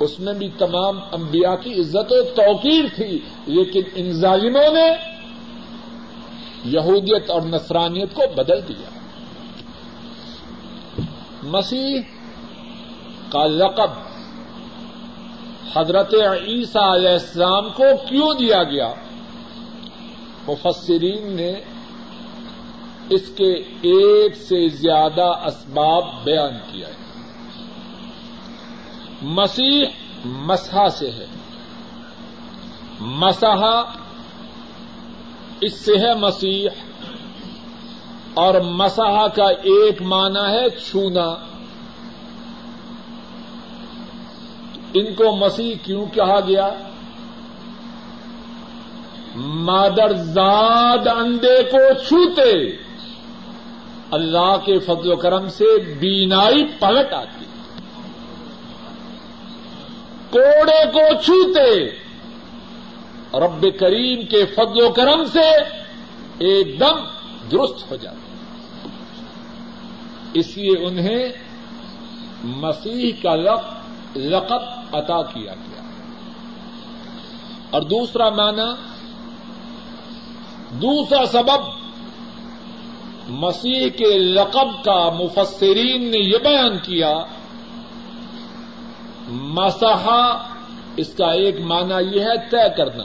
[0.00, 4.92] اس میں بھی تمام انبیاء کی عزت و توقیر تھی، لیکن ان ظالموں نے
[6.64, 8.88] یہودیت اور نصرانیت کو بدل دیا۔
[11.42, 12.00] مسیح
[13.28, 13.90] کا لقب
[15.76, 16.14] حضرت
[16.46, 18.94] عیسیٰ علیہ السلام کو کیوں دیا گیا؟
[20.48, 21.52] مفسرین نے
[23.10, 23.52] اس کے
[23.82, 27.03] ایک سے زیادہ اسباب بیان کیا ہے۔
[29.24, 29.84] مسیح
[30.24, 31.26] مسحا سے ہے۔
[33.00, 33.92] مسحا
[35.60, 36.68] اس سے ہے مسیح۔
[38.34, 41.34] اور مسحا کا ایک معنی ہے چھونا۔
[44.94, 46.68] ان کو مسیح کیوں کہا گیا؟
[49.36, 52.76] مادر زاد انڈے کو چھوتے۔
[54.10, 57.44] اللہ کے فضل و کرم سے بینائی پلٹ آتی۔
[60.30, 61.86] کوڑے کو چھوتے۔
[63.34, 65.50] رب کریم کے فضل و کرم سے
[66.38, 67.04] ایک دم
[67.52, 68.24] درست ہو جاتے۔
[70.34, 71.28] اس لیے انہیں
[72.44, 73.34] مسیح کا
[74.16, 75.82] لقب عطا کیا گیا۔
[77.70, 78.74] اور دوسرا معنی،
[80.70, 81.84] دوسرا سبب،
[83.28, 87.14] مسیح کے لقب کا مفسرین نے یہ بیان کیا
[89.28, 90.54] مسحا
[90.96, 93.04] اس کا ایک معنی یہ ہے طے کرنا۔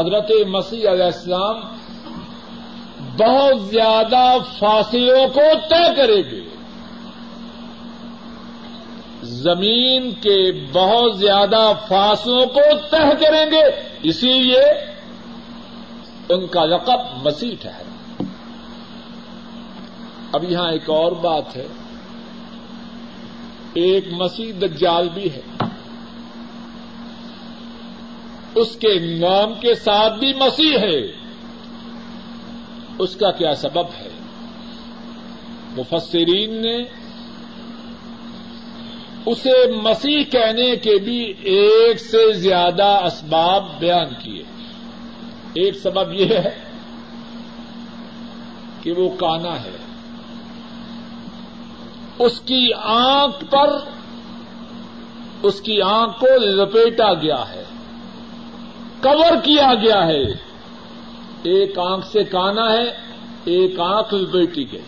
[0.00, 1.60] حضرت مسیح علیہ السلام
[3.16, 6.48] بہت زیادہ فاصلوں کو طے کرے گے۔
[9.22, 14.64] زمین کے بہت زیادہ فاصلوں کو طے کریں گے۔ اسی لیے
[16.28, 18.22] ان کا لقب مسیح ٹھہرا۔
[20.32, 21.66] اب یہاں ایک اور بات ہے۔
[23.74, 25.40] ایک مسیح دجال بھی ہے۔
[28.54, 31.12] اس کے نام کے ساتھ بھی مسیح ہے۔
[32.98, 34.08] اس کا کیا سبب ہے؟
[35.76, 36.82] مفسرین نے
[39.26, 44.42] اسے مسیح کہنے کے بھی ایک سے زیادہ اسباب بیان کیے۔
[45.54, 46.58] ایک سبب یہ ہے
[48.82, 49.81] کہ وہ کانا ہے۔
[52.22, 52.62] اس کی
[52.94, 53.76] آنکھ پر
[55.42, 57.62] اس کی آنکھ کو لپیٹا گیا ہے
[59.00, 60.22] کور کیا گیا ہے
[61.52, 62.84] ایک آنکھ سے کانا ہے
[63.44, 64.84] ایک آنکھ لپیٹی گئی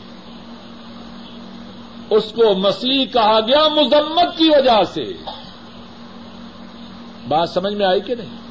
[2.11, 5.05] اس کو مسیح کہا گیا مذمت کی وجہ سے
[7.29, 8.42] بات سمجھ میں آئی کہ نہیں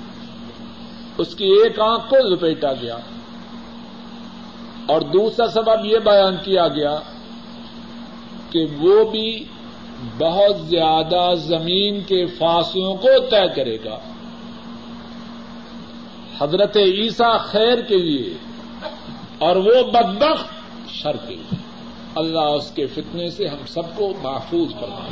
[1.18, 2.98] اس کی ایک آنکھ کو لپیٹا گیا
[4.86, 6.96] اور دوسرا سبب یہ بیان کیا گیا
[8.54, 9.44] کہ وہ بھی
[10.18, 14.00] بہت زیادہ زمین کے فاصلوں کو طے کرے گا۔
[16.42, 18.34] حضرت عیسیٰ خیر کے لیے
[19.38, 20.48] اور وہ بدبخت
[20.90, 21.56] شر کے لیے۔
[22.16, 25.10] اللہ اس کے فتنے سے ہم سب کو محفوظ کرنا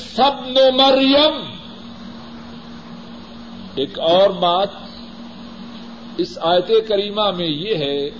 [0.00, 1.52] سب نو مریم۔
[3.74, 4.68] ایک اور بات
[6.18, 8.10] اس آیت کریمہ میں یہ ہے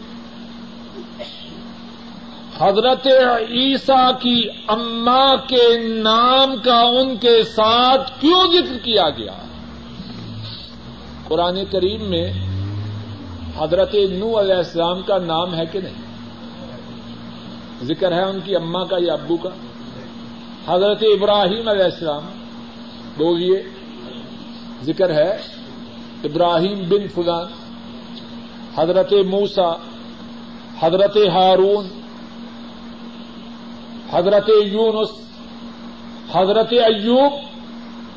[2.63, 3.07] حضرت
[3.51, 9.33] عیسیٰ کی اما کے نام کا ان کے ساتھ کیوں ذکر کیا گیا؟
[11.29, 12.33] قرآن کریم میں
[13.59, 16.01] حضرت نو علیہ السلام کا نام ہے کہ نہیں؟
[17.83, 19.49] ذکر ہے ان کی اما کا یا ابو کا؟
[20.67, 22.23] حضرت ابراہیم علیہ السلام،
[23.17, 23.63] بولیے،
[24.83, 25.31] ذکر ہے
[26.25, 27.47] ابراہیم بن فلان،
[28.77, 29.71] حضرت موسا
[30.81, 32.02] حضرت ہارون
[34.13, 35.09] حضرت یونس،
[36.35, 37.33] حضرت ایوب،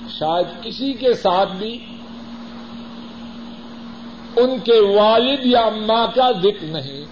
[0.09, 1.85] شاید کسی کے ساتھ بھی
[4.35, 7.05] ان کے والد یا اماں کا ذکر نہیں۔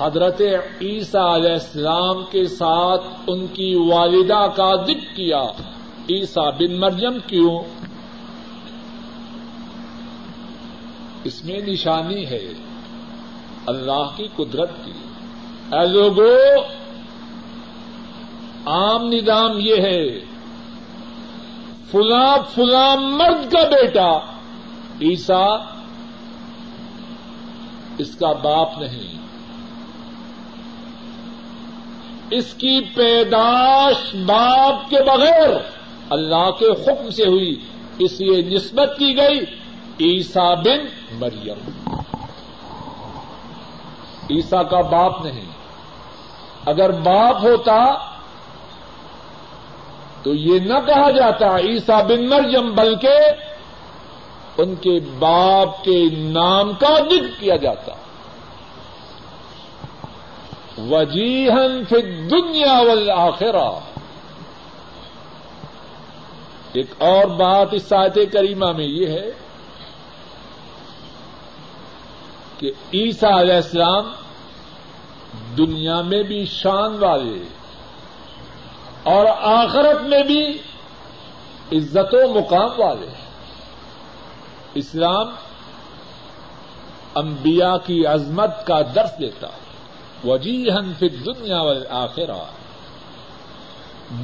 [0.00, 0.40] حضرت
[0.80, 5.42] عیسیٰ علیہ السلام کے ساتھ ان کی والدہ کا ذکر کیا۔
[6.10, 7.58] عیسیٰ بن مریم کیوں؟
[11.24, 12.52] اس میں نشانی ہے
[13.66, 14.92] اللہ کی قدرت کی۔
[15.72, 16.83] اے لوگوں
[18.66, 20.20] عام نظام یہ ہے،
[21.90, 24.18] فلاں فلاں مرد کا بیٹا
[25.00, 25.46] عیسا
[27.98, 29.18] اس کا باپ نہیں۔
[32.30, 35.48] اس کی پیداش باپ کے بغیر
[36.10, 37.60] اللہ کے حکم سے ہوئی،
[37.98, 39.40] اس لیے نسبت کی گئی
[40.00, 40.78] عیسا بن
[41.12, 41.90] مریم۔
[44.30, 45.44] عیسا کا باپ نہیں۔
[46.66, 48.13] اگر باپ ہوتا
[50.24, 53.16] تو یہ نہ کہا جاتا عیسا بن مریم، بلکہ
[54.58, 57.92] ان کے باپ کے نام کا ذکر کیا جاتا۔
[60.78, 63.78] وجیحن فی دنیا والآخرہ۔
[66.72, 69.30] ایک اور بات اس ساحت کریمہ میں یہ ہے
[72.58, 74.12] کہ عیسیٰ علیہ السلام
[75.58, 77.63] دنیا میں بھی شان والے۔
[79.04, 80.58] اور آخرت میں بھی
[81.72, 83.06] عزت و مقام والے
[84.74, 85.28] اسلام
[87.14, 89.46] انبیاء کی عظمت کا درس دیتا
[90.24, 92.44] وجیحن فی دنیا والآخرہ۔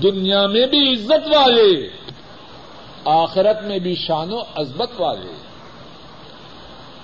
[0.02, 1.88] دنیا میں بھی عزت والے،
[3.04, 5.32] آخرت میں بھی شان و عظمت والے۔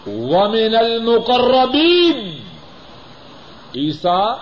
[0.06, 2.36] ومن المقربین،
[3.76, 4.36] عیسیٰ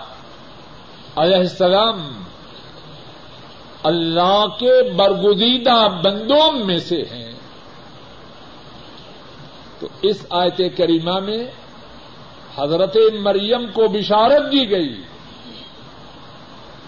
[1.15, 2.23] علیہ السلام
[3.85, 7.31] اللہ کے برگزیدہ بندوں میں سے ہیں۔
[9.79, 11.47] تو اس آیت کریمہ میں
[12.57, 15.01] حضرت مریم کو بشارت دی گئی۔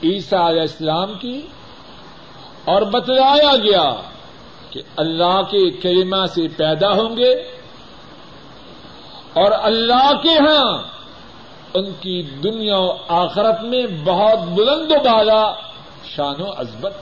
[0.04, 1.42] عیسیٰ علیہ السلام کی
[2.66, 3.96] اور بتلایا گیا
[4.70, 7.34] کہ اللہ کے کریمہ سے پیدا ہوں گے
[9.34, 10.84] اور اللہ کے ہاں
[11.74, 15.67] ان کی دنیا و آخرت میں بہت بلند و بالا
[16.16, 16.94] شان و عزبت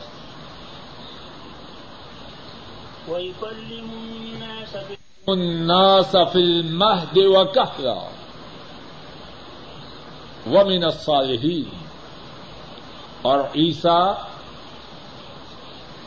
[5.28, 8.10] الناس في المهد وكهلا
[10.48, 11.86] ومن الصالحين۔
[13.22, 14.12] اور عیسا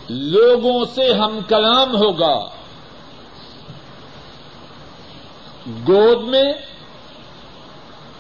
[0.09, 2.49] لوگوں سے ہم کلام ہوگا۔
[5.89, 6.53] گود میں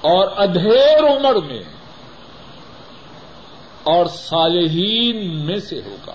[0.00, 1.77] اور ادھیر عمر میں۔
[3.82, 6.14] اور صالحین میں سے ہوگا۔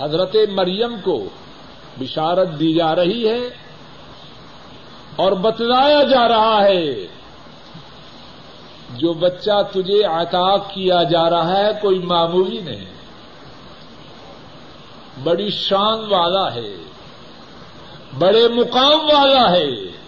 [0.00, 1.28] حضرت مریم کو
[2.00, 3.40] بشارت دی جا رہی ہے
[5.16, 7.06] اور بتلایا جا رہا ہے،
[8.90, 12.84] جو بچہ تجھے عطا کیا جا رہا ہے کوئی معمولی نہیں۔
[15.22, 16.76] بڑی شان والا ہے،
[18.18, 20.03] بڑے مقام والا ہے۔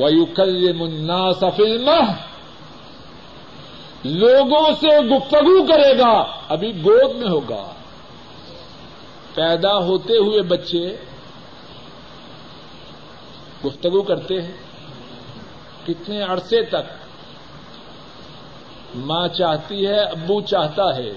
[0.00, 1.88] ویو کل منا سفل
[4.04, 7.72] لوگوں سے گفتگو کرے گا، ابھی گود میں ہوگا۔
[9.34, 10.96] پیدا ہوتے ہوئے بچے
[13.66, 14.52] گفتگو کرتے ہیں۔
[15.86, 16.92] کتنے عرصے تک؟
[18.94, 21.12] ماں چاہتی ہے، ابو چاہتا ہے۔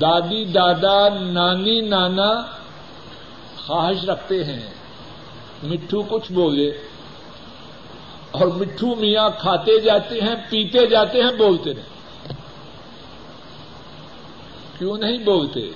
[0.00, 2.42] دادی، دادا، نانی، نانا
[3.66, 4.79] خواہش رکھتے ہیں۔
[5.62, 6.68] مٹھو کچھ بولے
[8.30, 12.32] اور مٹھو میاں کھاتے جاتے ہیں، پیتے جاتے ہیں، بولتے نہیں۔
[14.78, 15.70] کیوں نہیں بولتے؟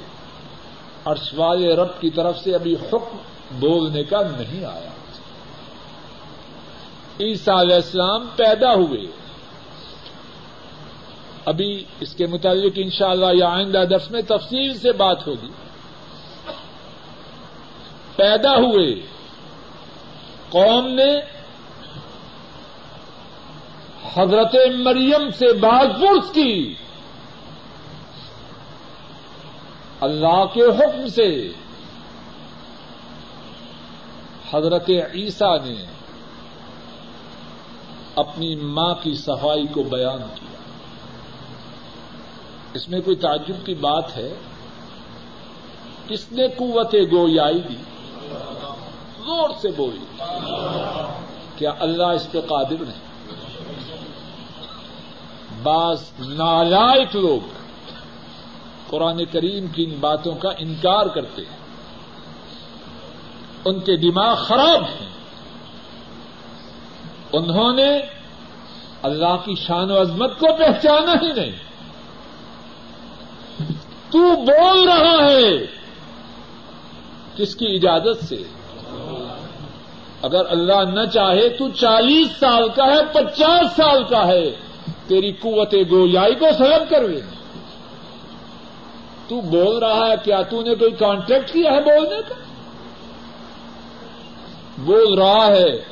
[1.02, 3.16] اور سوال رب کی طرف سے ابھی حکم
[3.52, 4.90] بولنے کا نہیں آیا۔
[7.20, 9.06] عیسیٰ علیہ السلام پیدا ہوئے۔
[11.44, 15.48] ابھی اس کے متعلق انشاءاللہ یا آئندہ درس میں تفصیل سے بات ہوگی۔
[18.16, 19.13] پیدا ہوئے۔
[20.54, 21.20] قوم نے
[24.16, 26.74] حضرت مریم سے بات پرس کی۔
[30.00, 31.52] اللہ کے حکم سے۔
[34.52, 35.84] حضرت عیسیٰ نے
[38.16, 40.56] اپنی ماں کی صفائی کو بیان کیا۔
[42.74, 44.34] اس میں کوئی تعجب کی بات ہے؟
[46.08, 47.76] کس نے قوت گویائی دی؟
[49.26, 50.22] زور سے بولی
[51.56, 53.04] کیا اللہ اس پہ قادر نہیں؟
[55.62, 57.48] بعض نالائق لوگ
[58.90, 61.56] قرآن کریم کی ان باتوں کا انکار کرتے ہیں۔
[63.64, 65.08] ان کے دماغ خراب ہیں۔
[67.32, 67.98] انہوں نے
[69.02, 71.52] اللہ کی شان و عظمت کو پہچانا ہی نہیں۔
[74.10, 75.66] تو بول رہا ہے۔
[77.36, 78.42] کس کی اجازت سے؟
[80.24, 84.50] اگر اللہ نہ چاہے تو چالیس سال کا ہے، پچاس سال کا ہے۔
[85.06, 87.20] تیری قوت گویائی کو سلب کروے
[89.28, 92.34] تو بول رہا ہے، کیا تو نے کوئی کانٹیکٹ کیا ہے بولنے کا؟
[94.78, 95.82] بول رہا ہے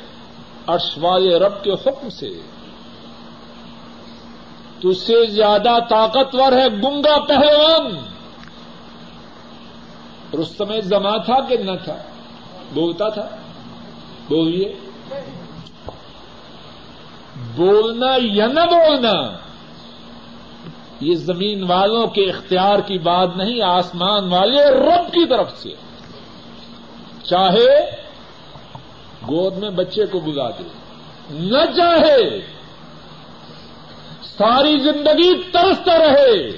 [0.67, 2.29] ارشوائے رب کے حکم سے۔
[4.81, 7.97] تو سے زیادہ طاقتور ہے گنگا پہلوان۔
[10.41, 11.95] رستم زما تھا کہ نہ تھا؟
[12.73, 13.29] بولتا تھا۔
[14.29, 14.75] بولیے۔
[17.55, 19.37] بولنا یا نہ بولنا،
[20.99, 25.69] یہ زمین والوں کے اختیار کی بات نہیں، آسمان والے رب کی طرف سے۔
[27.23, 27.89] چاہے
[29.27, 30.63] گود میں بچے کو بلا دے،
[31.29, 32.41] نہ چاہے
[34.23, 36.49] ساری زندگی ترستا رہے۔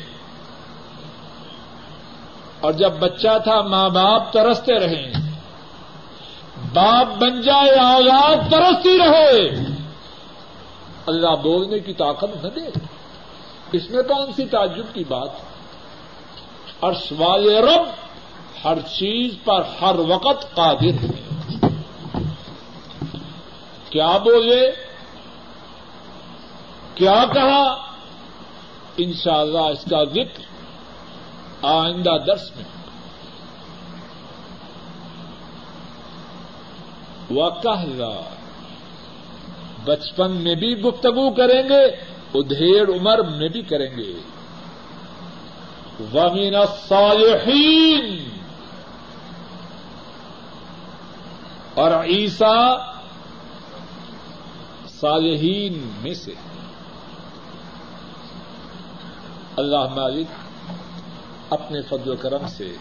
[2.60, 5.25] اور جب بچہ تھا، ماں باپ ترستے رہے۔
[6.76, 9.50] باپ بن جائے اولاد ترستی رہے۔
[11.08, 12.80] اللہ بولنے کی طاقت نہ دے۔
[13.72, 15.30] اس میں کون سی تعجب کی بات؟
[16.80, 17.84] اور سوال رب
[18.66, 21.22] ہر چیز پر ہر وقت قادر ہے
[23.90, 24.72] کیا بولے؟
[26.96, 27.86] کیا کہا؟
[28.98, 30.42] انشاءاللہ اس کا ذکر
[31.62, 32.75] آئندہ درس میں۔
[37.30, 37.50] وہ
[39.86, 41.86] بچپن میں بھی گفتگو کریں گے
[42.34, 44.14] ادھیڑ عمر میں بھی کریں گے۔
[46.14, 48.30] ومین الصالحین
[51.74, 52.92] اور عیسا
[55.00, 56.34] صالحین میں سے۔
[59.58, 60.28] اللہ مالک
[61.50, 62.76] اپنے فضل و کرم سے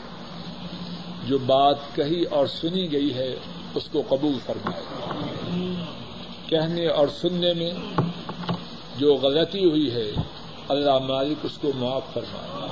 [1.25, 3.37] جو بات کہی اور سنی گئی ہے
[3.75, 4.83] اس کو قبول فرمائے۔
[6.47, 7.71] کہنے اور سننے میں
[8.97, 10.11] جو غلطی ہوئی ہے،
[10.69, 12.71] اللہ مالک اس کو معاف فرمائے۔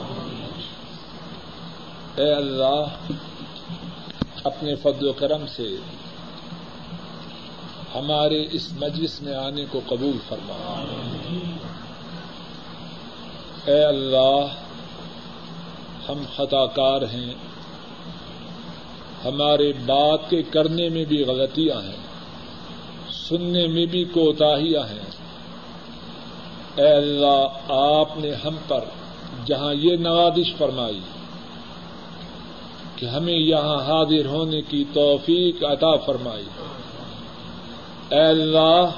[2.16, 3.12] اے اللہ،
[4.44, 5.76] اپنے فضل و کرم سے
[7.94, 10.84] ہمارے اس مجلس میں آنے کو قبول فرما۔
[13.66, 14.46] اے اللہ،
[16.08, 17.34] ہم خطا کار ہیں۔
[19.24, 21.96] ہمارے بات کے کرنے میں بھی غلطیاں ہیں،
[23.10, 25.12] سننے میں بھی کوتاہیاں ہیں۔
[26.76, 28.84] اے اللہ، آپ نے ہم پر
[29.44, 31.00] جہاں یہ نوازش فرمائی
[32.96, 36.44] کہ ہمیں یہاں حاضر ہونے کی توفیق عطا فرمائی۔
[38.08, 38.90] اے اللہ،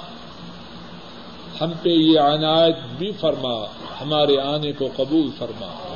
[1.61, 3.64] ہم پہ یہ عنایت بھی فرما،
[4.01, 5.93] ہمارے آنے کو قبول فرما۔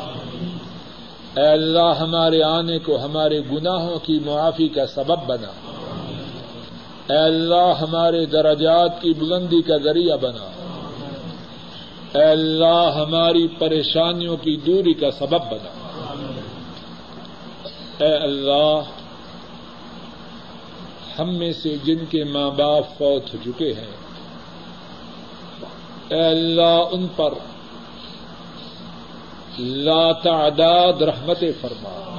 [1.37, 5.53] اے اللہ ہمارے آنے کو ہمارے گناہوں کی معافی کا سبب بنا۔
[7.13, 10.51] اے اللہ ہمارے درجات کی بلندی کا ذریعہ بنا۔
[12.19, 15.71] اے اللہ ہماری پریشانیوں کی دوری کا سبب بنا۔
[17.99, 18.81] اے اللہ،
[21.19, 23.97] ہم میں سے جن کے ماں باپ فوت ہو چکے ہیں،
[26.09, 27.31] اے اللہ ان پر
[29.59, 32.15] لا تعداد رحمت فرما۔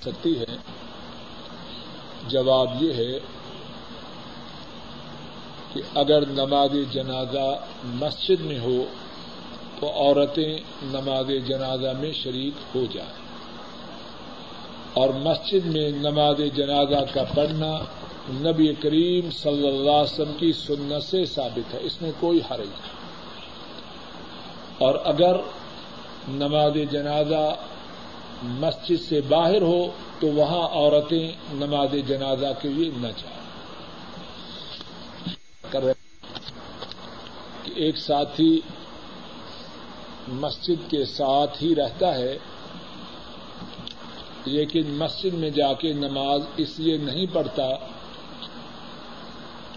[0.00, 0.56] سکتی ہے،
[2.28, 3.18] جواب یہ ہے
[5.72, 8.84] کہ اگر نماز جنازہ مسجد میں ہو
[9.80, 13.12] تو عورتیں نماز جنازہ میں شریک ہو جائیں۔
[14.92, 17.84] اور مسجد میں نماز جنازہ کا پڑھنا
[18.30, 22.66] نبی کریم صلی اللہ علیہ وسلم کی سنت سے ثابت ہے، اس میں کوئی حرج
[22.66, 22.98] نہیں۔
[24.78, 25.36] اور اگر
[26.28, 27.56] نماز جنازہ
[28.42, 33.38] مسجد سے باہر ہو، تو وہاں عورتیں نماز جنازہ کے لیے نہ جائیں۔
[35.70, 35.92] کر رہے
[37.62, 38.60] کہ ایک ساتھی
[40.28, 42.38] مسجد کے ساتھ ہی رہتا ہے،
[44.44, 47.68] لیکن مسجد میں جا کے نماز اس لیے نہیں پڑھتا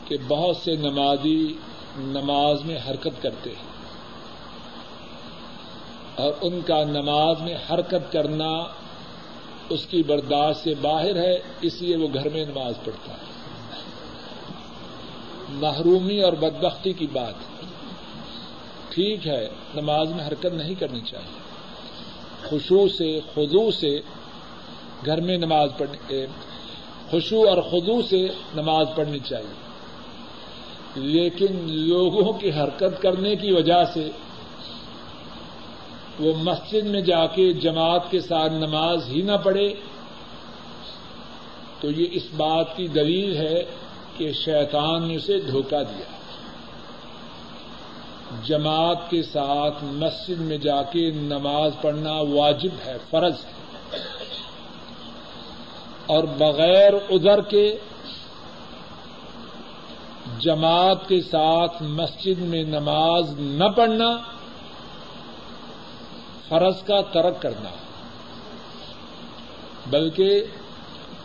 [0.05, 1.53] کہ بہت سے نمازی
[1.97, 3.71] نماز میں حرکت کرتے ہیں۔
[6.15, 8.49] اور ان کا نماز میں حرکت کرنا
[9.69, 13.31] اس کی برداشت سے باہر ہے، اس لیے وہ گھر میں نماز پڑھتا ہے۔
[15.49, 17.33] محرومی اور بدبختی کی بات۔
[18.89, 21.41] ٹھیک ہے، نماز میں حرکت نہیں کرنی چاہیے۔
[22.49, 24.01] خوشو سے خضو سے
[25.05, 26.25] گھر میں نماز پڑھنی
[27.09, 29.70] خوشو اور خضو سے نماز پڑھنی چاہیے۔
[30.95, 34.09] لیکن لوگوں کی حرکت کرنے کی وجہ سے
[36.19, 39.73] وہ مسجد میں جا کے جماعت کے ساتھ نماز ہی نہ پڑھے،
[41.79, 43.63] تو یہ اس بات کی دلیل ہے
[44.17, 46.05] کہ شیطان نے اسے دھوکہ دیا۔
[48.45, 53.61] جماعت کے ساتھ مسجد میں جا کے نماز پڑھنا واجب ہے، فرض ہے۔
[56.05, 57.75] اور بغیر ادھر کے
[60.41, 64.17] جماعت کے ساتھ مسجد میں نماز نہ پڑھنا،
[66.49, 67.69] فرض کا ترک کرنا۔
[69.89, 70.43] بلکہ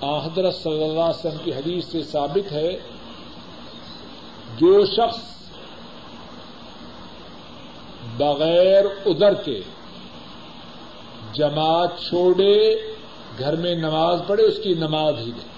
[0.02, 2.70] حضرت صلی اللہ علیہ وسلم کی حدیث سے ثابت ہے،
[4.56, 5.22] جو شخص
[8.16, 9.60] بغیر ادھر کے
[11.32, 12.76] جماعت چھوڑے،
[13.38, 15.55] گھر میں نماز پڑھے، اس کی نماز ہی نہیں۔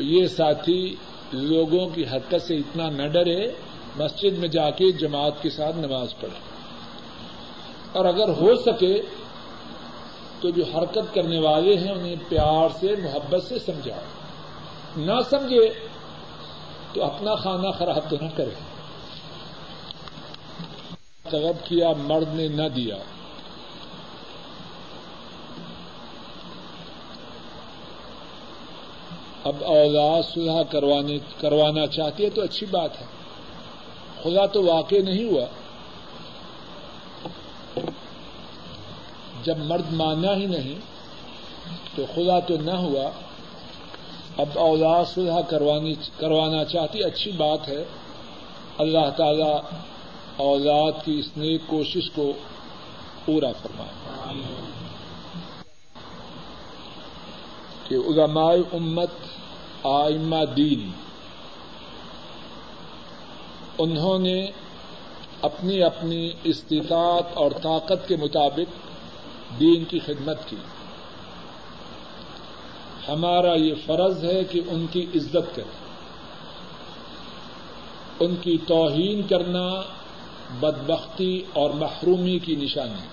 [0.00, 0.96] تو یہ ساتھی
[1.32, 3.50] لوگوں کی حرکت سے اتنا نہ ڈرے،
[3.96, 6.40] مسجد میں جا کے جماعت کے ساتھ نماز پڑھے۔
[7.92, 9.02] اور اگر ہو سکے
[10.40, 14.00] تو جو حرکت کرنے والے ہیں، انہیں پیار سے، محبت سے سمجھاؤ۔
[14.96, 15.68] نہ سمجھے
[16.92, 18.54] تو اپنا کھانا خراب تو نہ کرے۔
[21.30, 22.96] طلب کیا، مرد نے نہ دیا۔
[29.44, 30.62] اب اولاد صلح
[31.40, 33.06] کروانا چاہتی ہے تو اچھی بات ہے۔
[34.22, 35.46] خدا تو واقع نہیں ہوا۔
[39.42, 40.74] جب مرد ماننا ہی نہیں
[41.94, 43.10] تو خدا تو نہ ہوا۔
[44.36, 45.40] اب اولاد صلح
[46.18, 47.84] کروانا چاہتی اچھی بات ہے۔
[48.78, 49.52] اللہ تعالی
[50.36, 52.32] اولاد کی اس نیک کوشش کو
[53.24, 54.10] پورا فرمائے۔
[57.90, 59.10] کہ علماء امت
[59.84, 60.90] آئمہ دین
[63.78, 64.50] انہوں نے
[65.42, 68.90] اپنی اپنی استطاعت اور طاقت کے مطابق
[69.60, 70.56] دین کی خدمت کی۔
[73.08, 75.80] ہمارا یہ فرض ہے کہ ان کی عزت کریں۔
[78.20, 79.82] ان کی توہین کرنا
[80.60, 83.06] بدبختی اور محرومی کی نشانی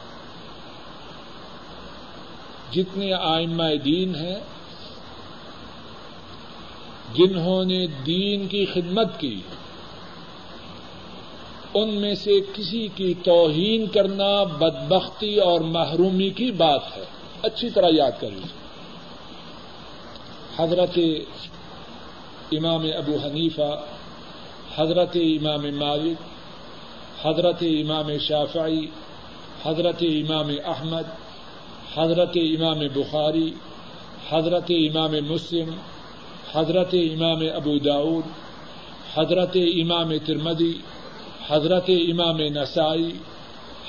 [2.72, 4.40] جتنے آئمہ دین ہیں
[7.14, 9.42] جنہوں نے دین کی خدمت کی،
[11.74, 17.04] ان میں سے کسی کی توہین کرنا بدبختی اور محرومی کی بات ہے۔
[17.42, 18.56] اچھی طرح یاد کر لیجیے
[20.58, 21.00] حضرت
[22.52, 23.86] امام ابو حنیفہ،
[24.76, 26.18] حضرت امام مالک،
[27.28, 28.88] حضرت امام شافعی،
[29.64, 31.04] حضرت امام احمد،
[31.98, 33.52] حضرت امام بخاری،
[34.30, 35.70] حضرت امام مسلم
[36.54, 38.24] حضرت امام ابو داود،
[39.18, 40.74] حضرت امام ترمدی
[41.48, 43.12] حضرت امام نسائی،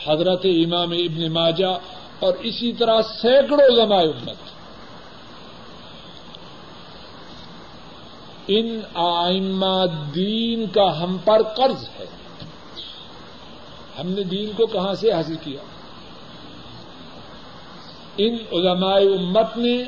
[0.06, 1.78] حضرت امام ابن ماجہ
[2.18, 4.36] اور اسی طرح سینکڑوں زمائے امت۔
[8.48, 9.84] ان آئمہ
[10.14, 12.06] دین کا ہم پر قرض ہے۔
[14.00, 15.61] ہم نے دین کو کہاں سے حاصل کیا؟
[18.16, 19.84] ان علماء امت نے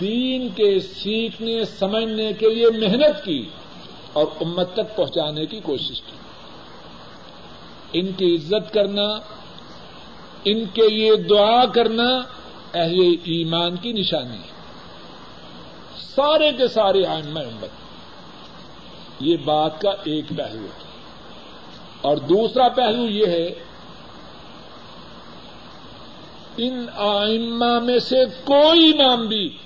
[0.00, 3.48] دین کے سیکھنے، سمجھنے کے لیے محنت کی
[4.12, 6.16] اور امت تک پہنچانے کی کوشش کی۔
[7.92, 9.04] ان کی عزت کرنا،
[10.44, 12.08] ان کے لیے دعا کرنا
[12.74, 14.56] اہل ایمان کی نشانی ہے۔
[15.98, 17.68] سارے کے سارے آئمہ امت
[19.20, 20.86] یہ بات کا ایک پہلو ہے۔
[22.00, 23.54] اور دوسرا پہلو یہ ہے،
[26.56, 29.56] ان آئمہ میں سے کوئی نام بھی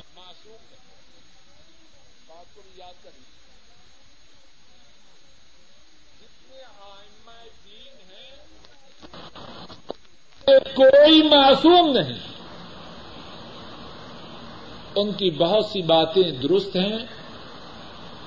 [10.75, 12.19] کوئی معصوم نہیں۔
[14.97, 16.99] ان کی بہت سی باتیں درست ہیں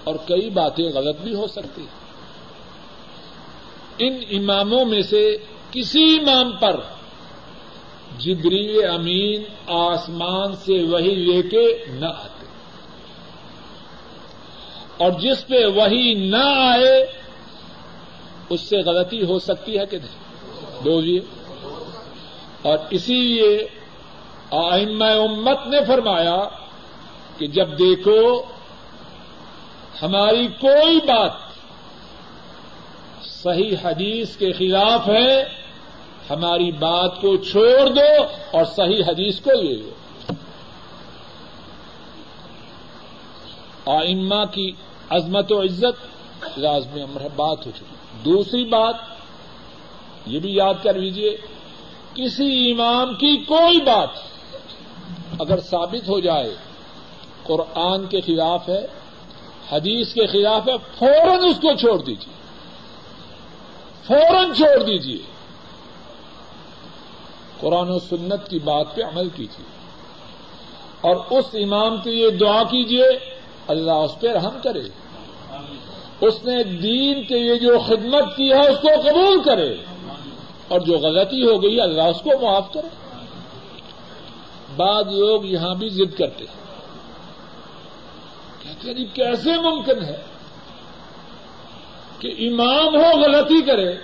[0.04, 2.04] اور کئی باتیں غلط بھی ہو سکتی۔ ہیں
[4.00, 5.38] ان اماموں میں سے
[5.72, 6.80] کسی امام پر
[8.18, 12.46] جبریل امین آسمان سے وہی لے کے نہ آتے۔
[14.98, 17.06] اور جس پہ وہی نہ آئے،
[18.50, 20.36] اس سے غلطی ہو سکتی ہے کہ نہیں؟
[20.84, 21.43] بولیے۔
[22.64, 23.68] اور اسی لیے
[24.51, 26.39] آئمہ امت نے فرمایا
[27.38, 28.43] کہ جب دیکھو
[30.01, 31.32] ہماری کوئی بات
[33.24, 35.43] صحیح حدیث کے خلاف ہے،
[36.30, 39.89] ہماری بات کو چھوڑ دو اور صحیح حدیث کو لے لو۔
[43.86, 44.72] آئمہ کی
[45.09, 46.20] عظمت و عزت
[46.57, 47.95] لازمی امر بات ہو چکی۔
[48.26, 48.95] دوسری بات
[50.26, 51.38] یہ بھی یاد کر لیجیے
[52.16, 54.09] کسی امام کی کوئی بات
[55.39, 56.55] اگر ثابت ہو جائے،
[57.43, 58.88] قرآن کے خلاف ہے،
[59.72, 62.34] حدیث کے خلاف ہے، فوراً اس کو چھوڑ دیجیے
[64.07, 65.18] فوراً چھوڑ دیجیے
[67.59, 69.66] قرآن و سنت کی بات پہ عمل کیجیے
[71.01, 73.05] اور اس امام کے لیے دعا کیجیے
[73.68, 74.82] اللہ اس پہ رحم کرے۔
[76.22, 79.76] اس نے دین کے لیے جو خدمت کی ہے، اس کو قبول کرے۔
[80.68, 82.88] اور جو غلطی ہو گئی اللہ اس کو معاف کرے۔
[84.76, 86.64] بعض لوگ یہاں بھی ضد کرتے ہیں۔
[88.64, 90.18] کہتے ہیں جی کیسے ممکن ہے
[92.20, 93.95] کہ امام ہو، غلطی کرے؟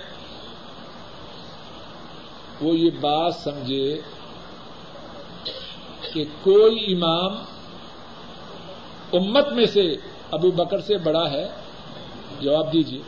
[2.60, 4.00] وہ یہ بات سمجھے
[6.12, 7.36] کہ کوئی امام
[9.12, 9.96] امت میں سے
[10.30, 11.48] ابو بکر سے بڑا ہے،
[12.40, 13.00] جواب دیجیے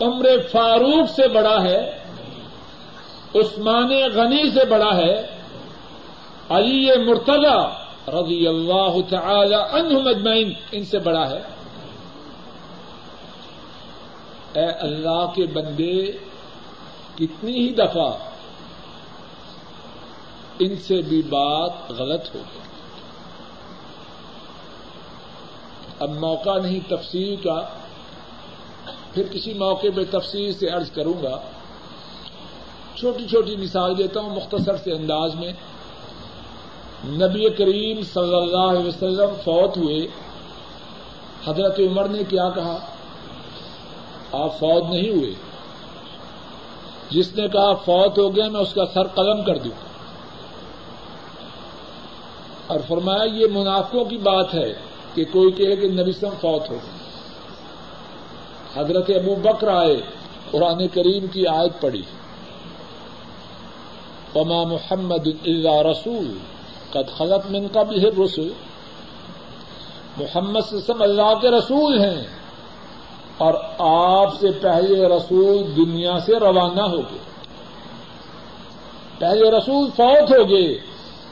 [0.00, 1.97] عمر فاروق سے بڑا ہے
[3.34, 5.26] عثمان غنی سے بڑا ہے،
[6.48, 11.40] علی مرتضی رضی اللہ تعالی عنہ مجمعین ان سے بڑا ہے۔
[14.52, 16.12] اے اللہ کے بندے،
[17.14, 18.12] کتنی ہی دفعہ
[20.58, 22.60] ان سے بھی بات غلط ہو گئی۔
[25.98, 27.60] اب موقع نہیں تفصیل کا،
[29.14, 31.40] پھر کسی موقع پہ تفصیل سے عرض کروں گا۔
[32.98, 35.52] چھوٹی چھوٹی مثال دیتا ہوں مختصر سے انداز میں۔
[37.04, 39.98] نبی کریم صلی اللہ علیہ وسلم فوت ہوئے۔
[41.46, 42.78] حضرت عمر نے کیا کہا؟
[44.32, 45.30] آپ فوت نہیں ہوئے۔
[47.10, 49.88] جس نے کہا فوت ہو گیا میں اس کا سر قلم کر دوں۔
[52.66, 54.74] اور فرمایا، یہ منافقوں کی بات ہے
[55.14, 56.78] کہ کوئی کہے کہ نبی سم فوت ہو
[58.74, 60.00] حضرت ابو بکر آئے،
[60.50, 62.02] قرآن کریم کی آیت پڑی
[64.34, 66.26] وما محمد اللہ رسول
[66.92, 68.50] قد خلط من کا بھی ہے رسول
[70.16, 72.22] محمد سم اللہ کے رسول ہیں
[73.38, 77.18] اور آپ سے پہلے رسول دنیا سے روانہ ہو گئے.
[79.18, 80.74] پہلے رسول فوت ہو گئے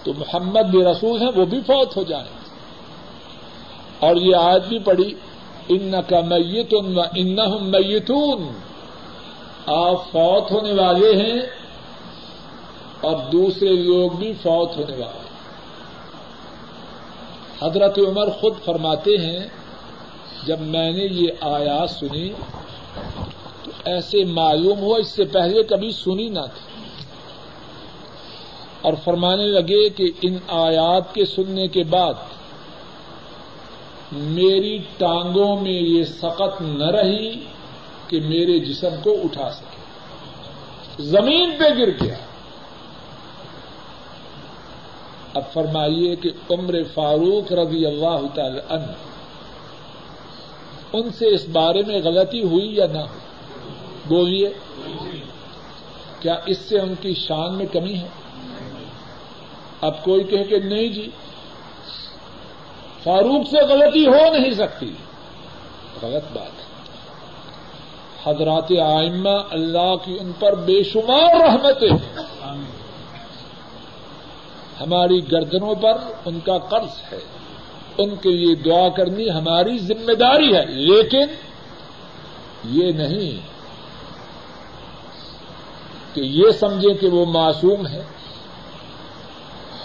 [0.05, 2.35] تو محمد بھی رسول ہیں، وہ بھی فوت ہو جائیں
[3.99, 5.13] اور یہ آج بھی پڑی
[5.69, 7.37] ان کا میتن و ان
[7.71, 8.49] میتون
[9.67, 11.41] آپ فوت ہونے والے ہیں
[13.01, 15.27] اور دوسرے لوگ بھی فوت ہونے والے
[17.63, 19.49] حضرت عمر خود فرماتے ہیں،
[20.47, 22.31] جب میں نے یہ آیات سنی،
[23.65, 26.77] تو ایسے معلوم ہوا، اس سے پہلے کبھی سنی نہ تھی۔
[28.81, 32.15] اور فرمانے لگے کہ ان آیات کے سننے کے بعد
[34.13, 37.45] میری ٹانگوں میں یہ سقت نہ رہی
[38.09, 39.77] کہ میرے جسم کو اٹھا سکے۔
[41.03, 42.15] زمین پہ گر گیا۔
[45.37, 48.93] اب فرمائیے کہ عمر فاروق رضی اللہ تعالی عنہ،
[50.93, 53.21] ان سے اس بارے میں غلطی ہوئی یا نہ ہوئی؟
[54.07, 54.53] بولیے،
[56.21, 58.09] کیا اس سے ان کی شان میں کمی ہے؟
[59.81, 61.11] اب کوئی کہے کہ نہیں جی
[63.03, 64.93] فاروق سے غلطی ہو نہیں سکتی۔
[66.03, 66.67] غلط بات ہے۔
[68.25, 72.21] حضرات آئمہ اللہ کی ان پر بے شمار رحمتیں
[74.81, 75.93] ہماری گردنوں پر
[76.25, 77.19] ان کا قرض ہے۔
[77.99, 81.25] ان کے لیے دعا کرنی ہماری ذمہ داری ہے، لیکن
[82.71, 83.47] یہ نہیں
[86.15, 88.03] کہ یہ سمجھیں کہ وہ معصوم ہے۔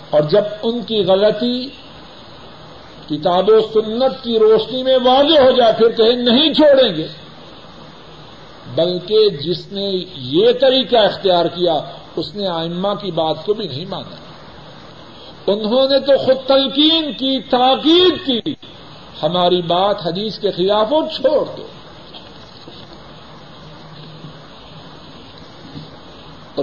[0.09, 1.67] اور جب ان کی غلطی
[3.09, 7.07] کتاب و سنت کی روشنی میں واضح ہو جائے، پھر کہیں نہیں چھوڑیں گے۔
[8.75, 11.79] بلکہ جس نے یہ طریقہ اختیار کیا،
[12.15, 14.15] اس نے آئمہ کی بات کو بھی نہیں مانا۔
[15.47, 18.55] انہوں نے تو خود تلقین کی تاکید کی۔
[19.23, 21.67] ہماری بات حدیث کے خلاف اور چھوڑ دو۔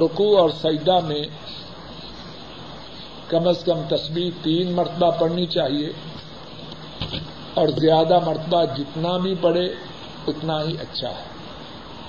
[0.06, 1.22] رکو اور سجدہ میں
[3.28, 5.92] کم از کم تصویر تین مرتبہ پڑھنی چاہیے
[7.54, 9.74] اور زیادہ مرتبہ جتنا بھی پڑھے
[10.26, 11.24] اتنا ہی اچھا ہے۔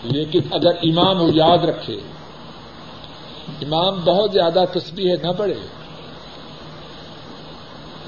[0.03, 1.99] لیکن اگر امام وہ یاد رکھے،
[3.61, 5.78] امام بہت زیادہ تصویر نہ پڑھے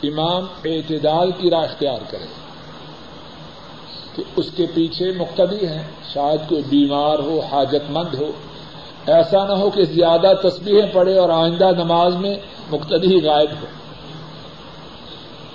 [0.03, 2.25] امام اعتدال کی راہ اختیار کرے
[4.15, 5.83] کہ اس کے پیچھے مقتدی ہیں،
[6.13, 8.31] شاید کوئی بیمار ہو حاجت مند ہو۔
[9.05, 12.35] ایسا نہ ہو کہ زیادہ تصویریں پڑے اور آئندہ نماز میں
[12.71, 13.65] مقتدی غائب ہو۔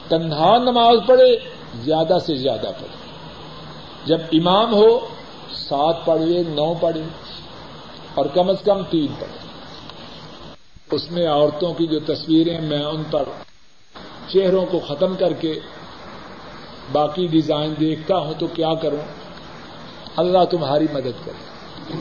[0.08, 1.36] تنہا نماز پڑھے،
[1.74, 3.06] زیادہ سے زیادہ پڑھے۔
[4.04, 4.98] جب امام ہو،
[5.52, 7.02] سات پڑھے نو پڑھے
[8.14, 9.38] اور کم از کم تین پڑھے
[10.90, 13.22] اس میں عورتوں کی جو تصویریں میں ان پر
[14.28, 15.60] چہروں کو ختم کر کے
[16.92, 19.04] باقی ڈیزائن دیکھتا ہوں تو کیا کروں؟
[20.16, 21.96] اللہ تمہاری مدد کرے۔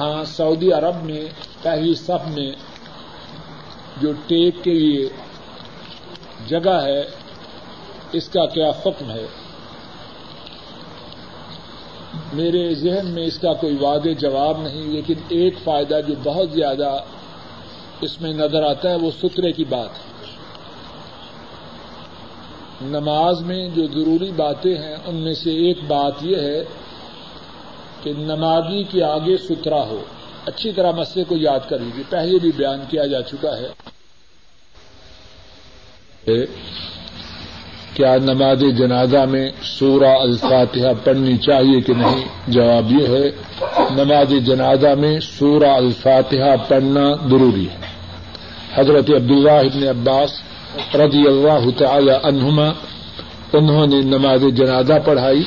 [0.00, 1.22] ہاں سعودی عرب میں،
[1.62, 2.52] پہلی صف میں
[3.96, 5.08] جو ٹیک کے لیے
[6.46, 7.02] جگہ ہے،
[8.12, 9.26] اس کا کیا حکم ہے؟
[12.32, 17.00] میرے ذہن میں اس کا کوئی واضح جواب نہیں، لیکن ایک فائدہ جو بہت زیادہ
[18.00, 20.07] اس میں نظر آتا ہے، وہ سترے کی بات ہے۔
[22.82, 26.64] نماز میں جو ضروری باتیں ہیں، ان میں سے ایک بات یہ ہے
[28.02, 30.02] کہ نمازی کے آگے ستھرا ہو۔
[30.46, 33.68] اچھی طرح مسئلے کو یاد کر لیجیے پہلے بھی بیان کیا جا چکا ہے
[37.94, 43.30] کیا نماز جنازہ میں سورہ الفاتحہ پڑھنی چاہیے کہ نہیں؟ جواب یہ ہے،
[43.90, 47.76] نماز جنازہ میں سورہ الفاتحہ پڑھنا ضروری ہے۔
[48.74, 50.30] حضرت عبداللہ ابن عباس
[50.76, 52.68] رضی اللہ تعالی عنہما،
[53.52, 55.42] انہوں نے نماز جنازہ پڑھائی۔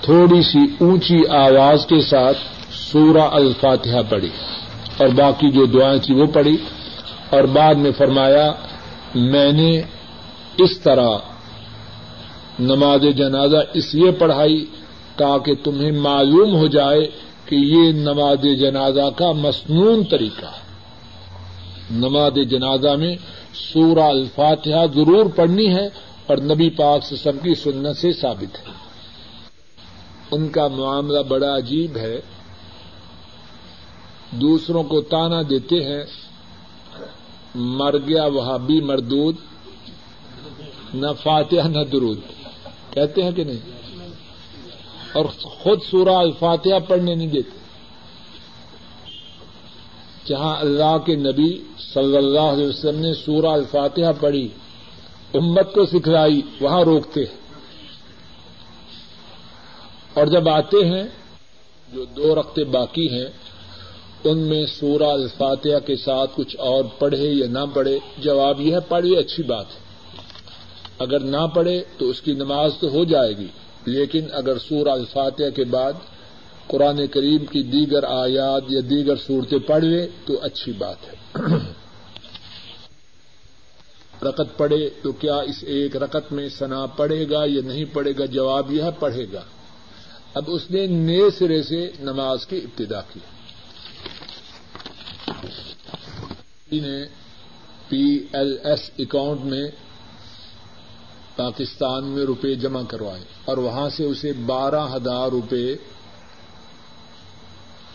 [0.00, 2.38] تھوڑی سی اونچی آواز کے ساتھ
[2.72, 4.30] سورہ الفاتحہ پڑھی
[4.96, 6.56] اور باقی جو دعائیں تھیں وہ پڑھی
[7.30, 8.52] اور بعد میں فرمایا،
[9.14, 9.82] میں نے
[10.58, 11.08] اس طرح
[12.58, 14.66] نماز جنازہ اس لیے پڑھائی
[15.16, 17.10] تاکہ تمہیں معلوم ہو جائے
[17.46, 20.70] کہ یہ نماز جنازہ کا مصنون طریقہ ہے۔
[21.90, 23.16] نماز جنازہ میں
[23.54, 25.86] سورہ الفاتحہ ضرور پڑھنی ہے
[26.26, 28.72] اور نبی پاک سے سب کی سنت سے ثابت ہے۔
[30.30, 32.20] ان کا معاملہ بڑا عجیب ہے۔
[34.30, 36.02] دوسروں کو تانا دیتے ہیں۔
[37.54, 39.36] مر گیا وہاں بھی مردود۔
[40.94, 42.18] نہ فاتحہ، نہ درود۔
[42.90, 43.70] کہتے ہیں کہ نہیں؟
[45.12, 47.59] اور خود سورہ الفاتحہ پڑھنے نہیں دیتے۔
[50.30, 51.62] جہاں اللہ کے نبی
[51.94, 54.48] صلی اللہ علیہ وسلم نے سورہ الفاتحہ پڑھی،
[55.34, 57.40] امت کو سکھلائی، وہاں روکتے ہیں۔
[60.14, 61.04] اور جب آتے ہیں،
[61.92, 63.26] جو دو رقطے باقی ہیں،
[64.24, 68.80] ان میں سورہ الفاتحہ کے ساتھ کچھ اور پڑھے یا نہ پڑھے، جواب یہ ہے
[68.88, 69.80] پڑھے اچھی بات ہے۔
[70.98, 73.46] اگر نہ پڑھے تو اس کی نماز تو ہو جائے گی،
[73.86, 75.92] لیکن اگر سورہ الفاتحہ کے بعد
[76.70, 81.14] قرآن کریم کی دیگر آیات یا دیگر صورتیں پڑھ لے تو اچھی بات ہے۔
[84.22, 88.24] رکت پڑھے تو کیا اس ایک رکت میں سنا پڑھے گا یا نہیں پڑھے گا؟
[88.24, 89.42] جواب یہ پڑھے گا۔
[90.34, 93.20] اب اس نے نئے سرے سے نماز کی ابتدا کی۔
[96.70, 97.04] جی نے
[97.88, 99.68] پی ایل ایس اکاؤنٹ میں
[101.36, 105.74] پاکستان میں روپے جمع کروائے اور وہاں سے اسے بارہ ہزار روپے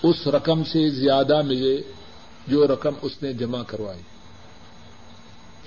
[0.06, 1.82] اس رقم سے زیادہ ملے
[2.48, 4.02] جو رقم اس نے جمع کروائی۔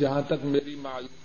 [0.00, 1.17] جہاں تک میری معلومات